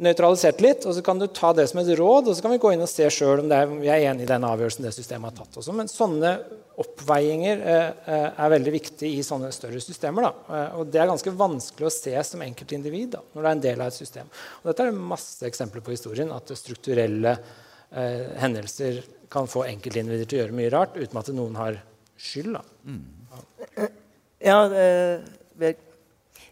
nøytralisert 0.00 0.62
litt, 0.64 0.86
og 0.88 0.96
så 0.96 1.02
kan 1.04 1.20
du 1.20 1.26
ta 1.28 1.52
det 1.56 1.66
som 1.68 1.80
et 1.82 1.90
råd, 1.98 2.30
og 2.30 2.36
så 2.36 2.44
kan 2.44 2.54
vi 2.54 2.60
gå 2.62 2.72
inn 2.72 2.84
og 2.84 2.90
se 2.90 3.06
sjøl 3.12 3.42
om 3.42 3.52
er, 3.52 3.68
vi 3.68 3.90
er 3.92 4.06
enig 4.08 4.24
i 4.24 4.30
den 4.30 4.46
avgjørelsen 4.48 4.86
det 4.86 4.94
systemet 4.96 5.30
har 5.30 5.42
tatt. 5.42 5.58
Også. 5.60 5.74
Men 5.76 5.90
sånne 5.90 6.32
oppveiinger 6.80 7.64
eh, 7.68 7.88
eh, 8.08 8.28
er 8.30 8.52
veldig 8.54 8.72
viktig 8.72 9.10
i 9.18 9.24
sånne 9.26 9.50
større 9.52 9.82
systemer. 9.84 10.30
Eh, 10.48 10.78
og 10.80 10.88
det 10.92 11.02
er 11.02 11.10
ganske 11.10 11.34
vanskelig 11.36 11.88
å 11.90 11.92
se 11.92 12.14
som 12.24 12.44
enkeltindivid 12.46 13.12
da, 13.18 13.20
når 13.34 13.42
det 13.42 13.50
er 13.50 13.58
en 13.58 13.64
del 13.66 13.84
av 13.84 13.92
et 13.92 13.98
system. 13.98 14.32
Og 14.62 14.70
dette 14.70 14.86
er 14.86 14.92
det 14.92 15.10
masse 15.12 15.46
eksempler 15.48 15.84
på 15.84 15.92
i 15.92 15.98
historien, 15.98 16.32
at 16.32 16.54
strukturelle 16.56 17.36
eh, 17.36 18.32
hendelser 18.40 19.02
kan 19.32 19.48
få 19.48 19.66
enkeltindivider 19.68 20.28
til 20.28 20.40
å 20.40 20.44
gjøre 20.46 20.56
mye 20.56 20.72
rart 20.72 20.96
uten 20.96 21.20
at 21.20 21.32
noen 21.36 21.60
har 21.60 21.78
skyld. 22.20 22.56
Da. 22.56 22.64
Mm. 22.88 23.98
Ja, 24.42 24.58
det, 24.72 25.76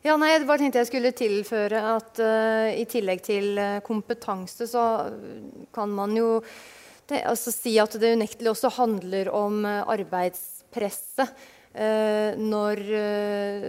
ja, 0.00 0.14
nei, 0.16 0.30
jeg 0.32 0.46
bare 0.48 0.62
tenkte 0.62 0.80
jeg 0.80 0.88
skulle 0.88 1.12
tilføre 1.12 1.80
at 1.92 2.20
uh, 2.24 2.68
i 2.72 2.86
tillegg 2.88 3.20
til 3.26 3.52
uh, 3.60 3.82
kompetanse, 3.84 4.64
så 4.70 4.84
kan 5.76 5.92
man 5.92 6.16
jo 6.16 6.38
det, 7.10 7.20
altså, 7.28 7.52
si 7.52 7.74
at 7.82 7.98
det 8.00 8.14
unektelig 8.16 8.54
også 8.54 8.70
handler 8.78 9.28
om 9.34 9.64
uh, 9.66 9.82
arbeidspresset. 9.92 11.48
når 11.70 12.80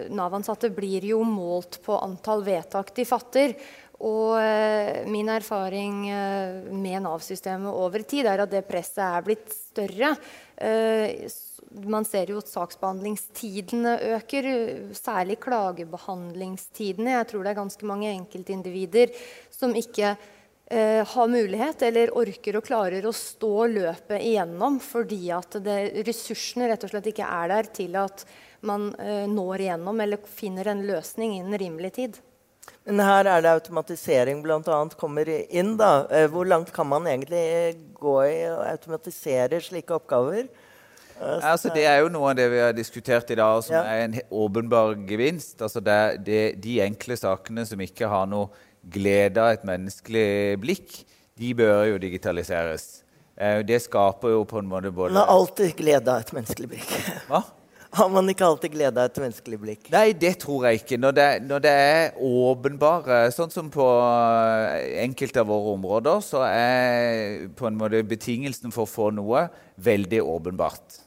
Nav-ansatte 0.09 0.71
blir 0.73 1.03
jo 1.05 1.19
målt 1.21 1.75
på 1.85 1.93
antall 2.01 2.41
vedtak 2.41 2.89
de 2.97 3.05
fatter. 3.05 3.53
Og 4.01 4.41
min 5.05 5.29
erfaring 5.29 6.07
med 6.81 7.03
Nav-systemet 7.05 7.69
over 7.69 8.01
tid 8.01 8.25
er 8.25 8.41
at 8.41 8.49
det 8.49 8.63
presset 8.65 9.03
er 9.05 9.21
blitt 9.27 9.53
større 9.53 10.15
man 11.71 12.05
ser 12.07 12.31
jo 12.31 12.41
at 12.41 12.49
saksbehandlingstidene 12.51 13.95
øker, 14.17 14.49
særlig 14.97 15.39
klagebehandlingstidene. 15.43 17.15
Jeg 17.17 17.29
tror 17.31 17.43
det 17.43 17.53
er 17.53 17.61
ganske 17.61 17.89
mange 17.89 18.11
enkeltindivider 18.11 19.13
som 19.53 19.75
ikke 19.77 20.13
eh, 20.13 21.01
har 21.07 21.31
mulighet 21.31 21.85
eller 21.87 22.15
orker 22.17 22.59
og 22.59 22.65
klarer 22.67 23.07
å 23.07 23.15
stå 23.15 23.67
løpet 23.71 24.17
igjennom 24.19 24.79
fordi 24.83 25.23
at 25.35 25.59
det, 25.63 25.77
ressursene 26.07 26.71
rett 26.71 26.87
og 26.87 26.93
slett 26.93 27.11
ikke 27.13 27.27
er 27.27 27.53
der 27.55 27.71
til 27.79 27.95
at 27.99 28.25
man 28.67 28.91
eh, 28.99 29.27
når 29.29 29.67
igjennom 29.67 30.03
eller 30.03 30.27
finner 30.27 30.73
en 30.73 30.83
løsning 30.87 31.39
innen 31.39 31.59
rimelig 31.61 31.95
tid. 31.99 32.21
Men 32.85 33.01
her 33.05 33.27
er 33.29 33.43
det 33.43 33.53
automatisering 33.59 34.41
bl.a. 34.41 34.79
kommer 34.97 35.29
inn. 35.29 35.75
da. 35.77 36.07
Eh, 36.09 36.27
hvor 36.31 36.47
langt 36.49 36.71
kan 36.73 36.89
man 36.89 37.07
egentlig 37.09 37.77
gå 37.97 38.17
i 38.25 38.37
å 38.49 38.61
automatisere 38.65 39.61
slike 39.61 39.95
oppgaver? 39.97 40.49
Altså, 41.21 41.69
det 41.73 41.85
er 41.85 42.01
jo 42.01 42.09
noe 42.13 42.31
av 42.31 42.39
det 42.39 42.47
vi 42.51 42.59
har 42.63 42.73
diskutert 42.73 43.29
i 43.33 43.37
dag, 43.37 43.61
som 43.65 43.77
ja. 43.77 43.83
er 43.85 44.07
en 44.07 44.17
åpenbar 44.43 44.95
gevinst. 45.07 45.59
Altså, 45.61 45.83
det 45.83 46.25
det, 46.25 46.41
de 46.63 46.79
enkle 46.81 47.17
sakene 47.19 47.65
som 47.69 47.81
ikke 47.81 48.09
har 48.09 48.27
noe 48.29 48.49
glede 48.81 49.41
av 49.41 49.53
et 49.53 49.65
menneskelig 49.67 50.57
blikk, 50.61 51.01
de 51.37 51.53
bør 51.57 51.85
jo 51.91 52.01
digitaliseres. 52.01 53.01
Eh, 53.37 53.61
det 53.65 53.81
skaper 53.85 54.33
jo 54.33 54.43
på 54.45 54.61
en 54.61 54.69
måte 54.69 54.91
både 54.93 55.13
Man 55.13 55.23
har 55.23 55.33
alltid 55.33 55.75
glede 55.77 56.11
av 56.11 56.25
et 56.25 56.33
menneskelig 56.35 56.75
blikk. 56.75 56.93
Hva? 57.29 57.43
Har 57.91 58.07
man 58.07 58.29
ikke 58.31 58.47
alltid 58.47 58.71
glede 58.71 59.01
av 59.01 59.09
et 59.09 59.17
menneskelig 59.19 59.57
blikk? 59.59 59.87
Nei, 59.91 60.13
det 60.15 60.37
tror 60.39 60.63
jeg 60.69 60.79
ikke. 60.79 60.95
Når 61.01 61.15
det, 61.17 61.25
når 61.43 61.63
det 61.65 61.71
er 61.75 62.21
åpenbare 62.23 63.17
Sånn 63.35 63.51
som 63.51 63.67
på 63.73 63.83
eh, 63.83 65.01
enkelte 65.03 65.43
av 65.43 65.51
våre 65.51 65.73
områder, 65.75 66.23
så 66.23 66.45
er 66.47 67.49
på 67.57 67.67
en 67.67 67.79
måte 67.79 67.99
betingelsen 68.07 68.71
for 68.71 68.87
å 68.87 68.91
få 68.91 69.09
noe 69.15 69.49
veldig 69.83 70.21
åpenbart. 70.23 71.01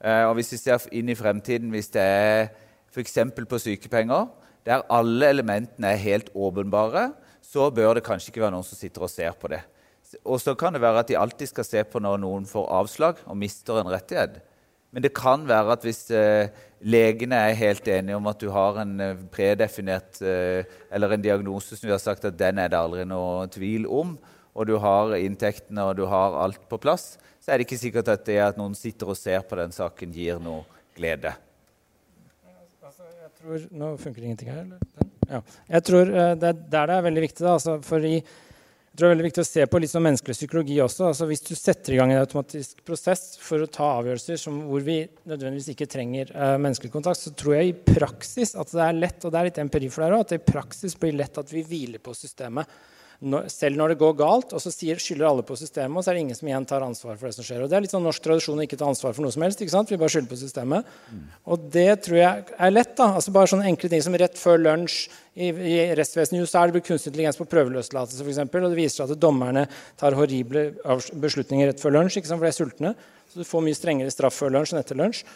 Eh, 0.00 0.24
og 0.24 0.36
hvis 0.38 0.54
vi 0.54 0.60
ser 0.60 0.86
inn 0.96 1.10
i 1.12 1.18
fremtiden, 1.18 1.72
hvis 1.72 1.92
det 1.92 2.04
er 2.04 2.46
f.eks. 2.90 3.18
på 3.36 3.60
sykepenger, 3.60 4.30
der 4.66 4.86
alle 4.92 5.28
elementene 5.34 5.92
er 5.92 6.00
helt 6.00 6.30
åpenbare, 6.34 7.10
så 7.44 7.68
bør 7.74 7.98
det 7.98 8.06
kanskje 8.06 8.32
ikke 8.32 8.44
være 8.44 8.54
noen 8.54 8.66
som 8.66 8.78
sitter 8.78 9.04
og 9.04 9.12
ser 9.12 9.36
på 9.36 9.50
det. 9.52 9.60
Og 10.24 10.40
så 10.42 10.56
kan 10.58 10.74
det 10.74 10.82
være 10.82 11.04
at 11.04 11.10
de 11.10 11.18
alltid 11.18 11.52
skal 11.52 11.66
se 11.66 11.84
på 11.86 12.02
når 12.02 12.18
noen 12.22 12.48
får 12.48 12.66
avslag 12.80 13.20
og 13.26 13.38
mister 13.38 13.78
en 13.80 13.92
rettighet. 13.92 14.40
Men 14.90 15.04
det 15.04 15.12
kan 15.14 15.44
være 15.46 15.76
at 15.76 15.84
hvis 15.86 16.08
eh, 16.16 16.50
legene 16.82 17.38
er 17.38 17.58
helt 17.58 17.86
enige 17.88 18.18
om 18.18 18.26
at 18.26 18.40
du 18.42 18.48
har 18.50 18.80
en 18.82 18.96
eh, 19.04 19.22
predefinert 19.30 20.18
eller 20.22 21.14
en 21.14 21.22
diagnose 21.22 21.76
som 21.76 21.86
vi 21.86 21.94
har 21.94 22.02
sagt 22.02 22.26
at 22.26 22.38
den 22.38 22.58
er 22.58 22.72
det 22.72 22.80
aldri 22.80 23.06
noe 23.06 23.46
tvil 23.52 23.86
om, 23.86 24.16
og 24.60 24.68
du 24.68 24.76
har 24.82 25.14
inntektene 25.16 25.86
og 25.88 25.96
du 25.96 26.04
har 26.10 26.36
alt 26.42 26.60
på 26.68 26.78
plass, 26.80 27.14
så 27.40 27.52
er 27.52 27.58
det 27.60 27.68
ikke 27.68 27.80
sikkert 27.80 28.10
at 28.12 28.26
det 28.28 28.36
at 28.44 28.58
noen 28.60 28.76
sitter 28.76 29.08
og 29.08 29.16
ser 29.16 29.40
på 29.48 29.56
den 29.56 29.72
saken, 29.72 30.12
gir 30.12 30.42
noe 30.42 30.66
glede. 30.96 31.32
Altså, 32.84 33.06
nå 33.72 33.94
funker 34.02 34.26
ingenting 34.26 34.52
her, 34.52 34.66
eller? 34.66 35.08
Ja. 35.30 35.40
Jeg 35.78 35.86
tror 35.86 36.10
uh, 36.12 36.34
det 36.36 36.52
er 36.52 36.60
der 36.60 36.90
det 36.90 36.96
er 36.98 37.06
veldig 37.06 37.24
viktig. 37.24 37.44
Da, 37.46 37.54
altså, 37.56 37.78
fordi 37.86 38.18
jeg 38.18 38.98
tror 38.98 39.06
det 39.06 39.08
er 39.08 39.14
veldig 39.14 39.28
viktig 39.28 39.42
å 39.44 39.48
se 39.48 39.64
på 39.70 39.80
litt 39.80 39.92
sånn 39.92 40.04
menneskelig 40.04 40.36
psykologi 40.36 40.76
også. 40.84 41.08
Altså, 41.08 41.30
hvis 41.30 41.44
du 41.46 41.54
setter 41.56 41.94
i 41.94 42.00
gang 42.02 42.12
en 42.12 42.20
automatisk 42.20 42.84
prosess 42.84 43.24
for 43.40 43.64
å 43.64 43.70
ta 43.70 43.88
avgjørelser 44.02 44.40
som, 44.42 44.60
hvor 44.68 44.84
vi 44.84 44.98
nødvendigvis 45.30 45.72
ikke 45.72 45.88
trenger 45.88 46.34
uh, 46.34 46.58
menneskelig 46.60 46.92
kontakt, 46.92 47.22
så 47.22 47.32
tror 47.32 47.56
jeg 47.56 47.72
i 47.72 47.76
praksis 47.94 48.52
at 48.58 48.76
det 48.76 48.84
er 48.90 49.02
lett, 49.06 49.24
og 49.24 49.32
det 49.32 49.40
er 49.40 49.48
litt 49.48 49.64
empiri 49.64 49.88
for 49.94 50.04
deg 50.04 50.18
òg, 50.18 50.26
at 50.26 50.34
det 50.34 50.42
i 50.42 50.48
praksis 50.52 50.98
blir 51.00 51.16
lett 51.16 51.40
at 51.40 51.54
vi 51.54 51.64
hviler 51.64 52.02
på 52.02 52.18
systemet 52.18 52.80
selv 53.52 53.76
når 53.76 53.92
det 53.92 54.00
går 54.00 54.14
galt, 54.16 54.52
og 54.56 54.62
så 54.62 54.70
skylder 54.72 55.26
alle 55.28 55.42
på 55.44 55.56
systemet, 55.58 55.98
og 55.98 56.04
så 56.04 56.10
er 56.10 56.16
det 56.16 56.22
ingen 56.24 56.36
som 56.38 56.48
igjen 56.48 56.64
tar 56.64 56.84
ansvar 56.86 57.18
for 57.20 57.28
det 57.28 57.36
som 57.36 57.44
skjer. 57.44 57.60
Og 57.60 57.68
Det 57.68 57.76
er 57.76 57.84
litt 57.84 57.92
sånn 57.92 58.06
norsk 58.06 58.22
tradisjon 58.24 58.56
å 58.56 58.64
ikke 58.64 58.78
ta 58.80 58.88
ansvar 58.88 59.12
for 59.12 59.26
noe 59.26 59.34
som 59.34 59.44
helst. 59.44 59.60
ikke 59.60 59.74
sant? 59.74 59.90
Vi 59.92 59.98
bare 60.00 60.08
skylder 60.08 60.30
på 60.30 60.40
systemet. 60.40 60.88
Mm. 61.12 61.26
Og 61.52 61.66
det 61.74 61.90
tror 62.06 62.16
jeg 62.16 62.44
er 62.56 62.72
lett. 62.72 62.94
da. 62.96 63.10
Altså 63.20 63.34
Bare 63.34 63.50
sånne 63.52 63.68
enkle 63.68 63.92
ting 63.92 64.00
som 64.06 64.16
rett 64.16 64.40
før 64.40 64.62
lunsj 64.64 65.10
i, 65.36 65.50
i 65.52 65.76
rettsvesenet 66.00 66.48
så 66.48 66.62
er 66.62 66.72
det 66.72 66.84
kunstig 66.86 67.12
intelligens 67.12 67.36
på 67.36 67.48
prøveløslatelse, 67.52 68.24
f.eks. 68.24 68.40
Og 68.40 68.70
det 68.70 68.80
viser 68.80 69.04
at 69.04 69.20
dommerne 69.20 69.66
tar 70.00 70.16
horrible 70.16 70.70
beslutninger 71.12 71.70
rett 71.70 71.84
før 71.84 71.98
lunsj, 71.98 72.22
ikke 72.22 72.32
sant? 72.32 72.40
for 72.40 72.48
de 72.48 72.54
er 72.54 72.56
sultne. 72.56 72.96
Så 73.30 73.44
du 73.44 73.46
får 73.46 73.68
mye 73.68 73.76
strengere 73.76 74.10
straff 74.16 74.40
før 74.40 74.56
lunsj 74.56 74.72
enn 74.72 74.80
etter 74.80 74.98
lunsj. 74.98 75.26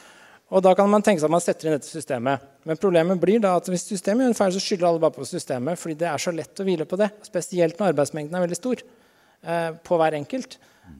Og 0.52 0.60
da 0.62 0.74
kan 0.76 0.90
man 0.90 1.02
tenke 1.02 1.22
seg 1.22 1.30
at 1.30 1.32
man 1.32 1.42
setter 1.42 1.70
inn 1.70 1.78
dette 1.78 1.88
systemet. 1.88 2.42
Men 2.68 2.80
problemet 2.80 3.20
blir 3.20 3.40
da 3.42 3.54
at 3.58 3.68
hvis 3.70 3.86
systemet 3.88 4.26
gjør 4.26 4.34
en 4.34 4.38
feil, 4.38 4.52
så 4.52 4.60
skylder 4.62 4.90
alle 4.90 5.02
bare 5.02 5.16
på 5.16 5.26
systemet. 5.28 5.80
fordi 5.80 5.96
det 6.02 6.10
er 6.10 6.20
så 6.20 6.34
lett 6.34 6.60
å 6.60 6.66
hvile 6.66 6.86
på 6.88 7.00
det. 7.00 7.08
Spesielt 7.24 7.80
når 7.80 7.94
arbeidsmengden 7.94 8.36
er 8.36 8.44
veldig 8.44 8.60
stor 8.60 8.84
eh, 8.84 9.70
på 9.80 9.98
hver 10.00 10.18
enkelt. 10.20 10.58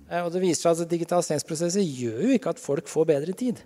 Eh, 0.09 0.25
og 0.25 0.33
det 0.33 0.43
viser 0.43 0.71
seg 0.71 0.87
at 0.87 0.95
digitaliseringsprosesser 0.95 1.85
gjør 1.85 2.25
jo 2.25 2.35
ikke 2.39 2.57
at 2.57 2.63
folk 2.63 2.89
får 2.91 3.09
bedre 3.13 3.37
tid. 3.37 3.63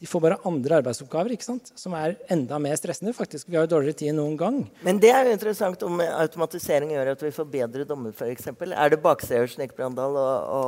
De 0.00 0.08
får 0.08 0.22
bare 0.24 0.38
andre 0.48 0.78
arbeidsoppgaver 0.80 1.34
ikke 1.34 1.44
sant? 1.44 1.74
som 1.76 1.92
er 1.98 2.14
enda 2.32 2.56
mer 2.62 2.78
stressende. 2.80 3.12
faktisk. 3.12 3.50
Vi 3.50 3.58
har 3.58 3.66
jo 3.66 3.74
dårligere 3.74 3.98
tid 3.98 4.14
enn 4.14 4.20
noen 4.22 4.38
gang. 4.40 4.62
Men 4.86 5.02
det 5.02 5.10
er 5.12 5.26
jo 5.26 5.34
interessant 5.36 5.82
om 5.84 6.00
automatisering 6.00 6.94
gjør 6.94 7.12
at 7.12 7.24
vi 7.26 7.34
får 7.36 7.50
bedre 7.52 7.84
dommer, 7.84 8.14
f.eks. 8.14 8.48
Er 8.70 8.94
det 8.94 9.02
bakseer 9.02 9.50
Snek 9.50 9.74
Brandal 9.76 10.16
å, 10.16 10.28
å 10.56 10.62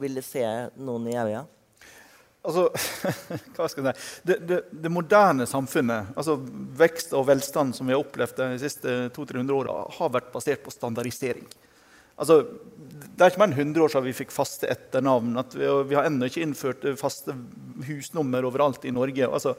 ville 0.00 0.24
se 0.26 0.42
noen 0.80 1.12
i 1.12 1.20
øya? 1.20 1.44
Altså, 2.42 2.64
hva 3.54 3.68
skal 3.70 3.86
jeg 3.86 3.94
si? 3.94 4.22
Det, 4.26 4.36
det, 4.48 4.60
det, 4.74 4.90
moderne 4.90 5.46
samfunnet, 5.46 6.10
altså 6.18 6.38
vekst 6.78 7.14
og 7.14 7.28
velstand 7.28 7.76
som 7.76 7.86
vi 7.86 7.94
har 7.94 8.02
opplevd 8.02 8.40
de 8.40 8.62
siste 8.62 8.96
200-300 9.14 9.58
åra, 9.60 9.76
har 9.98 10.10
vært 10.16 10.32
basert 10.34 10.64
på 10.64 10.74
standardisering. 10.74 11.46
Altså, 12.22 12.42
det 13.16 13.24
er 13.24 13.32
ikke 13.32 13.40
mer 13.40 13.52
enn 13.52 13.72
100 13.72 13.84
år 13.84 13.92
siden 13.92 14.08
vi 14.08 14.16
fikk 14.16 14.34
faste 14.34 14.68
etternavn. 14.70 15.38
Vi, 15.54 15.70
vi 15.88 15.96
har 15.96 16.06
ennå 16.08 16.28
ikke 16.28 16.42
innført 16.44 16.84
faste 17.00 17.34
husnummer 17.86 18.46
overalt 18.46 18.84
i 18.86 18.92
Norge. 18.94 19.26
Altså, 19.26 19.54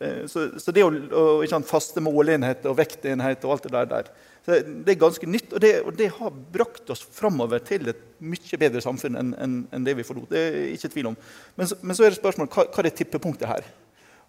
eh, 0.00 0.24
så, 0.30 0.48
så, 0.60 0.74
det 0.74 0.84
å, 0.84 0.90
å 0.90 1.62
faste 1.66 2.02
måleenheter 2.04 2.70
og 2.72 2.78
vektenheter 2.82 3.48
og 3.48 3.56
alt 3.56 3.68
det 3.68 3.74
der, 3.78 3.90
der 3.94 4.12
det 4.46 4.92
er 4.92 5.00
ganske 5.00 5.26
nytt, 5.26 5.50
og 5.52 5.62
det, 5.62 5.72
og 5.82 5.96
det 5.98 6.06
har 6.14 6.36
brakt 6.54 6.90
oss 6.94 7.02
framover 7.16 7.62
til 7.66 7.90
et 7.90 8.02
mye 8.22 8.60
bedre 8.60 8.82
samfunn 8.84 9.18
enn, 9.18 9.32
en, 9.42 9.56
en 9.74 9.86
det 9.86 9.96
vi 9.98 10.06
forlot. 10.06 10.28
Det 10.30 10.42
er 10.42 10.58
ikke 10.70 10.92
tvil 10.92 11.10
om. 11.10 11.16
Men, 11.58 11.72
men 11.82 11.98
så 11.98 12.06
er 12.06 12.14
det 12.14 12.20
spørsmålet 12.20 12.54
hva, 12.54 12.66
hva 12.70 12.84
er 12.84 12.94
tippepunktet 12.94 13.50
her? 13.50 13.66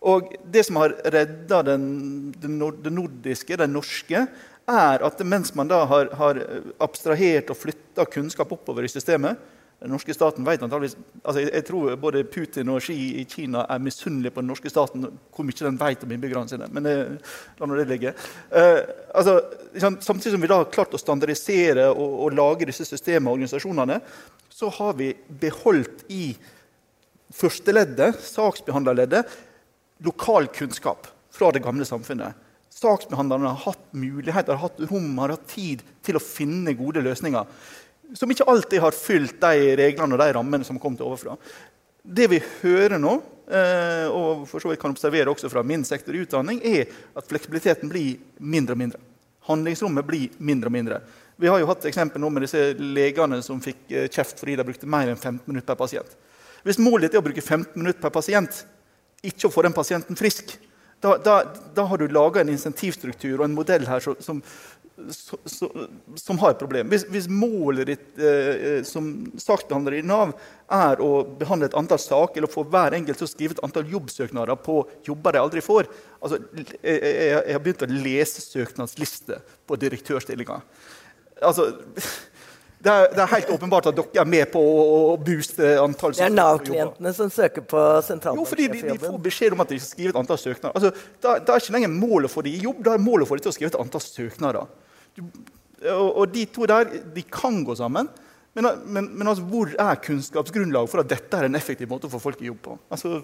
Og 0.07 0.33
Det 0.45 0.63
som 0.65 0.77
har 0.81 0.95
redda 1.13 1.63
det 1.67 1.77
nordiske, 2.93 3.57
det 3.57 3.69
norske, 3.69 4.25
er 4.67 5.05
at 5.05 5.21
mens 5.23 5.53
man 5.55 5.69
da 5.69 5.83
har, 5.87 6.09
har 6.19 6.41
abstrahert 6.83 7.53
og 7.53 7.59
flytta 7.61 8.05
kunnskap 8.11 8.51
oppover 8.51 8.83
i 8.83 8.91
systemet 8.91 9.39
Den 9.77 9.91
norske 9.93 10.13
staten 10.13 10.45
vet 10.45 10.63
antageligvis, 10.65 10.95
altså 11.21 11.41
jeg, 11.43 11.51
jeg, 11.53 11.65
tror 11.67 11.97
både 12.01 12.23
Putin 12.25 12.71
og 12.73 12.79
Xi 12.81 12.95
i 13.21 13.25
Kina 13.29 13.61
er 13.69 13.83
misunnelige 13.85 14.33
på 14.33 14.41
den 14.41 14.49
norske 14.49 14.71
staten 14.73 15.05
hvor 15.05 15.45
mye 15.45 15.59
den 15.59 15.77
vet 15.77 16.05
om 16.05 16.15
innbyggerne 16.15 16.49
sine. 16.49 16.69
Men 16.73 16.87
det, 16.87 16.95
la 17.59 17.69
nå 17.69 17.77
det 17.77 17.85
ligge. 17.91 18.15
Eh, 18.49 18.79
altså, 19.13 19.35
samtidig 19.77 20.33
som 20.33 20.41
vi 20.41 20.49
da 20.49 20.57
har 20.63 20.71
klart 20.73 20.97
å 20.97 21.01
standardisere 21.01 21.91
og, 21.91 22.15
og 22.25 22.33
lage 22.39 22.71
disse 22.71 22.87
systemene 22.89 23.29
og 23.29 23.37
organisasjonene, 23.37 23.99
så 24.49 24.71
har 24.79 24.97
vi 24.97 25.11
beholdt 25.45 26.07
i 26.09 26.31
førsteleddet, 27.37 28.17
saksbehandlerleddet, 28.31 29.37
lokal 30.09 30.49
kunnskap 30.57 31.05
fra 31.37 31.53
det 31.53 31.61
gamle 31.61 31.85
samfunnet 31.85 32.45
saksbehandlerne 32.77 33.49
har 33.49 33.63
hatt 33.71 33.85
muligheter, 33.97 34.53
har 34.53 34.69
hatt 34.69 34.81
rom, 34.91 35.09
har 35.21 35.33
hatt 35.33 35.49
tid 35.49 35.83
til 36.05 36.19
å 36.19 36.23
finne 36.23 36.75
gode 36.77 37.01
løsninger. 37.05 37.47
Som 38.15 38.31
ikke 38.31 38.47
alltid 38.47 38.79
har 38.79 38.95
fylt 38.95 39.41
de 39.41 39.73
reglene 39.79 40.15
og 40.15 40.21
de 40.21 40.29
rammene 40.37 40.67
som 40.67 40.77
har 40.77 40.83
kommet 40.83 41.03
overfra. 41.03 41.35
Det 42.07 42.29
vi 42.31 42.39
hører 42.61 43.01
nå, 43.01 43.17
eh, 43.51 44.07
og 44.07 44.45
for 44.47 44.63
så 44.63 44.71
vidt 44.71 44.79
kan 44.79 44.93
observere 44.95 45.33
også 45.33 45.51
fra 45.51 45.63
min 45.63 45.83
sektor 45.87 46.15
i 46.15 46.21
utdanning, 46.23 46.61
er 46.63 46.87
at 46.87 47.27
fleksibiliteten 47.27 47.91
blir 47.91 48.15
mindre 48.39 48.77
og 48.77 48.81
mindre. 48.83 49.01
Handlingsrommet 49.49 50.07
blir 50.07 50.37
mindre 50.39 50.71
og 50.71 50.75
mindre. 50.77 51.01
Vi 51.37 51.51
har 51.51 51.59
jo 51.59 51.67
hatt 51.69 51.85
eksempel 51.85 52.23
nå 52.23 52.31
med 52.33 52.47
disse 52.47 52.61
legene 52.79 53.41
som 53.45 53.59
fikk 53.61 53.91
eh, 53.91 54.07
kjeft 54.07 54.39
fordi 54.39 54.55
de 54.57 54.65
brukte 54.67 54.89
mer 54.89 55.11
enn 55.11 55.19
15 55.19 55.43
minutter 55.45 55.67
per 55.67 55.81
pasient. 55.83 56.15
Hvis 56.65 56.79
målet 56.81 57.13
er 57.13 57.21
å 57.21 57.27
bruke 57.27 57.43
15 57.43 57.75
minutter 57.75 58.01
per 58.01 58.15
pasient, 58.15 58.63
ikke 59.25 59.49
å 59.49 59.53
få 59.53 59.65
den 59.67 59.75
pasienten 59.75 60.17
frisk, 60.17 60.55
da, 60.99 61.13
da, 61.21 61.35
da 61.75 61.83
har 61.85 62.01
du 62.01 62.07
laga 62.09 62.41
en 62.41 62.49
insentivstruktur 62.49 63.35
og 63.37 63.45
en 63.45 63.53
modell 63.53 63.85
her 63.85 64.01
som, 64.01 64.39
som, 65.45 65.69
som 66.15 66.37
har 66.37 66.53
problemer. 66.53 66.59
problem. 66.59 66.89
Hvis, 66.89 67.05
hvis 67.09 67.27
målet 67.29 67.87
ditt 67.87 68.19
eh, 68.19 68.49
eh, 68.55 68.83
som 68.83 69.09
saksbehandler 69.37 69.99
i 69.99 70.05
Nav 70.05 70.33
er 70.73 71.01
å 71.03 71.23
behandle 71.37 71.69
et 71.69 71.77
antall 71.77 72.01
saker 72.01 72.41
eller 72.41 72.51
få 72.51 72.65
hver 72.67 72.97
enkelt 72.97 73.21
til 73.21 73.27
å 73.27 73.31
skrive 73.31 73.57
et 73.57 73.63
antall 73.65 73.87
jobbsøknader 73.91 74.57
på 74.63 74.81
jobber 75.05 75.37
de 75.37 75.43
aldri 75.43 75.63
får 75.63 75.87
altså, 76.19 76.39
jeg, 76.81 76.97
jeg, 76.97 77.35
jeg 77.35 77.53
har 77.53 77.63
begynt 77.63 77.85
å 77.85 77.91
lese 77.91 78.43
søknadsliste 78.43 79.41
på 79.67 79.77
direktørstillinger. 79.79 80.65
Altså, 81.45 81.69
det 82.83 82.93
er, 82.93 83.13
det 83.13 83.21
er, 83.21 83.31
helt 83.35 83.53
åpenbart 83.53 83.91
at 83.91 83.99
dere 83.99 84.23
er 84.23 84.33
med 84.33 84.49
på 84.53 84.61
å, 84.61 85.13
booste 85.21 85.75
antall 85.81 86.17
Det 86.17 86.25
er 86.25 86.33
Nav-klientene 86.33 87.13
som 87.13 87.29
søker 87.33 87.65
på 87.69 87.85
sentralbanksjefjobben. 88.09 88.41
Jo, 88.41 88.49
fordi 88.49 88.67
de, 88.73 88.97
de, 88.97 89.13
får 89.13 89.23
beskjed 89.29 89.55
om 89.55 89.63
at 89.63 89.71
de 89.73 89.79
skal 89.79 89.93
skrive 89.93 90.15
et 90.15 90.19
antall 90.25 90.41
søknader. 90.41 90.73
Altså, 90.73 91.13
da, 91.21 91.37
da, 91.37 91.53
er 91.53 91.63
ikke 91.63 91.77
lenger 91.77 91.95
målet 91.95 92.33
for 92.33 92.47
de 92.47 92.57
i 92.57 92.65
jobb, 92.65 92.81
da 92.85 92.97
er 92.97 93.07
målet 93.07 93.29
for 93.29 93.37
de 93.37 93.45
til 93.45 93.53
å 93.53 93.57
skrive 93.57 93.75
et 93.75 93.81
antall 93.85 94.03
søknader. 94.03 94.75
Og, 95.17 96.07
og, 96.17 96.23
de 96.33 96.45
to 96.49 96.65
der 96.69 96.89
de 97.13 97.23
kan 97.23 97.61
gå 97.65 97.75
sammen. 97.77 98.09
Men, 98.57 98.67
men, 98.85 99.09
men 99.13 99.29
altså, 99.29 99.45
hvor 99.45 99.69
er 99.69 100.01
kunnskapsgrunnlaget 100.01 100.89
for 100.89 101.03
at 101.03 101.09
dette 101.11 101.37
er 101.37 101.45
en 101.45 101.57
effektiv 101.59 101.89
måte 101.91 102.09
å 102.09 102.13
få 102.13 102.21
folk 102.21 102.41
i 102.41 102.49
jobb 102.49 102.61
på? 102.65 102.77
Altså, 102.89 103.19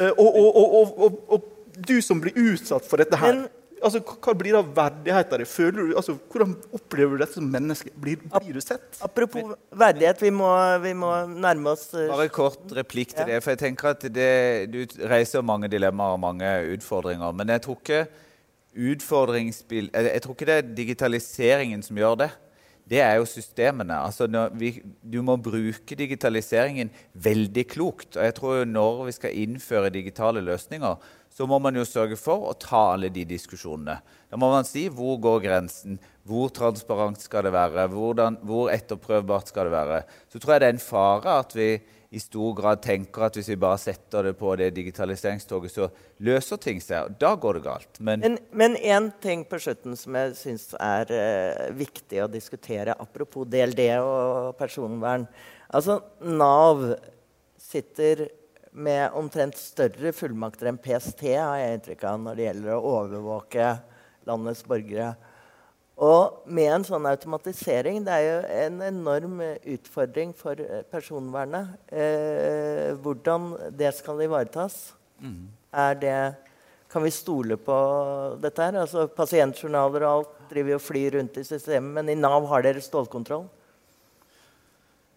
eh, 0.00 0.12
og, 0.16 0.38
og, 0.40 1.18
og, 1.28 1.48
du 1.80 2.00
som 2.02 2.18
blir 2.20 2.34
utsatt 2.36 2.84
for 2.88 3.00
dette 3.00 3.16
her 3.20 3.36
men, 3.36 3.44
altså, 3.84 4.00
Hva 4.00 4.32
blir 4.36 4.56
da 4.56 4.62
verdigheten 4.64 5.44
din? 5.76 5.92
Altså, 5.96 6.16
hvordan 6.32 6.54
opplever 6.76 7.14
du 7.14 7.22
dette 7.22 7.38
som 7.38 7.46
menneske? 7.52 7.92
Blir, 7.94 8.18
blir, 8.24 8.56
du 8.56 8.64
sett? 8.64 8.98
Apropos 9.04 9.54
verdighet, 9.70 10.24
vi 10.24 10.32
må, 10.34 10.48
vi 10.82 10.94
må 10.98 11.12
nærme 11.30 11.76
oss 11.76 11.86
uh, 11.94 12.08
Bare 12.10 12.28
kort 12.32 12.74
replikk 12.76 13.14
til 13.14 13.26
ja. 13.26 13.34
det. 13.34 13.44
for 13.44 13.54
jeg 13.54 13.62
tenker 13.62 13.92
at 13.92 14.08
det, 14.08 14.32
Du 14.72 15.04
reiser 15.08 15.46
mange 15.46 15.70
dilemmaer 15.72 16.16
og 16.16 16.24
mange 16.24 16.50
utfordringer. 16.74 17.32
Men 17.36 17.54
jeg 17.56 17.64
tror 17.66 17.80
ikke 17.80 18.02
utfordringsspill 18.74 19.90
Jeg 19.92 20.22
tror 20.22 20.36
ikke 20.36 20.48
det 20.48 20.56
er 20.56 20.74
digitaliseringen 20.76 21.82
som 21.82 21.98
gjør 21.98 22.16
det. 22.22 22.30
Det 22.90 22.98
er 23.02 23.20
jo 23.20 23.26
systemene. 23.28 23.94
Altså 23.94 24.26
vi, 24.58 24.72
du 25.02 25.20
må 25.22 25.36
bruke 25.38 25.94
digitaliseringen 25.98 26.90
veldig 27.14 27.64
klokt. 27.70 28.16
Og 28.16 28.24
jeg 28.24 28.34
tror 28.34 28.64
når 28.66 29.04
vi 29.06 29.14
skal 29.14 29.36
innføre 29.44 29.92
digitale 29.94 30.42
løsninger, 30.42 30.96
så 31.30 31.46
må 31.46 31.60
man 31.62 31.76
jo 31.78 31.86
sørge 31.86 32.18
for 32.18 32.48
å 32.50 32.56
ta 32.58 32.88
alle 32.96 33.12
de 33.14 33.22
diskusjonene. 33.30 34.00
Da 34.30 34.38
må 34.38 34.50
man 34.50 34.66
si 34.66 34.88
hvor 34.90 35.20
går 35.22 35.44
grensen, 35.46 36.00
hvor 36.28 36.50
transparent 36.52 37.22
skal 37.22 37.46
det 37.46 37.54
være, 37.54 37.86
hvordan, 37.92 38.36
hvor 38.46 38.68
etterprøvbart 38.72 39.50
skal 39.50 39.68
det 39.68 39.74
være. 39.74 40.02
Så 40.28 40.38
tror 40.38 40.54
jeg 40.54 40.62
det 40.62 40.68
er 40.68 40.76
en 40.76 40.84
fare 40.84 41.38
at 41.40 41.56
vi 41.56 41.70
i 42.10 42.18
stor 42.18 42.56
grad 42.58 42.80
tenker 42.82 43.22
at 43.22 43.36
hvis 43.38 43.52
vi 43.52 43.56
bare 43.60 43.78
setter 43.78 44.26
det 44.26 44.32
på 44.38 44.50
det 44.58 44.72
digitaliseringstoget, 44.74 45.70
så 45.70 45.86
løser 46.26 46.58
ting 46.58 46.80
seg. 46.82 47.14
Da 47.22 47.36
går 47.38 47.60
det 47.60 47.62
galt. 47.68 48.00
Men 48.02 48.76
én 48.76 49.06
ting 49.22 49.44
på 49.46 49.60
slutten 49.62 49.94
som 49.98 50.18
jeg 50.18 50.34
syns 50.40 50.66
er 50.74 51.14
eh, 51.14 51.70
viktig 51.78 52.24
å 52.24 52.30
diskutere, 52.30 52.98
apropos 52.98 53.46
DLD 53.46 53.84
og 54.02 54.58
personvern. 54.58 55.28
Altså, 55.70 56.00
Nav 56.26 56.82
sitter 57.60 58.26
med 58.74 59.14
omtrent 59.18 59.58
større 59.58 60.10
fullmakter 60.14 60.70
enn 60.70 60.82
PST 60.82 61.24
har 61.30 61.58
jeg 61.62 61.78
inntrykk 61.78 62.04
av 62.10 62.20
når 62.24 62.38
det 62.38 62.46
gjelder 62.48 62.74
å 62.74 62.94
overvåke 62.98 63.70
landets 64.26 64.66
borgere. 64.66 65.12
Og 66.00 66.46
med 66.48 66.70
en 66.72 66.84
sånn 66.86 67.04
automatisering 67.10 67.98
Det 68.06 68.14
er 68.14 68.22
jo 68.24 68.36
en 68.64 68.78
enorm 68.86 69.42
utfordring 69.68 70.32
for 70.36 70.56
eh, 70.56 70.80
personvernet. 70.88 71.74
Eh, 71.92 72.96
hvordan 73.04 73.52
det 73.76 73.92
skal 73.98 74.22
ivaretas. 74.24 74.94
Mm. 75.20 75.50
Er 75.72 76.00
det 76.00 76.20
Kan 76.90 77.04
vi 77.04 77.12
stole 77.14 77.60
på 77.60 77.76
dette 78.42 78.64
her? 78.64 78.80
Altså 78.80 79.06
Pasientjournaler 79.06 80.06
og 80.06 80.12
alt 80.14 80.50
driver 80.50 80.74
jo 80.74 80.82
flyr 80.82 81.18
rundt 81.18 81.36
i 81.38 81.46
systemet, 81.46 81.92
men 81.94 82.08
i 82.10 82.18
Nav 82.18 82.48
har 82.50 82.64
dere 82.64 82.82
stålkontroll? 82.82 83.44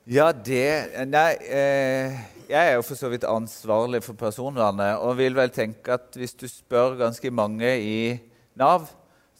Ja, 0.06 0.32
det 0.32 1.08
Nei. 1.08 1.32
Eh 1.48 2.30
jeg 2.50 2.70
er 2.70 2.76
jo 2.76 2.84
for 2.86 3.00
så 3.00 3.10
vidt 3.12 3.26
ansvarlig 3.28 4.02
for 4.04 4.18
personvernet 4.20 5.02
og 5.02 5.16
vil 5.18 5.36
vel 5.38 5.52
tenke 5.54 5.96
at 5.96 6.18
hvis 6.20 6.36
du 6.38 6.46
spør 6.50 6.98
ganske 7.00 7.32
mange 7.32 7.70
i 7.80 8.20
Nav, 8.60 8.86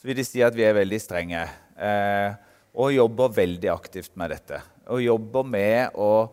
så 0.04 0.10
vil 0.10 0.18
de 0.20 0.24
si 0.28 0.42
at 0.44 0.52
vi 0.52 0.66
er 0.68 0.74
veldig 0.76 0.98
strenge. 1.00 1.42
Eh, 1.80 2.34
og 2.76 2.92
jobber 2.92 3.30
veldig 3.32 3.70
aktivt 3.72 4.18
med 4.20 4.34
dette. 4.34 4.58
Og 4.92 5.00
jobber 5.00 5.46
med 5.48 5.96
å, 5.96 6.28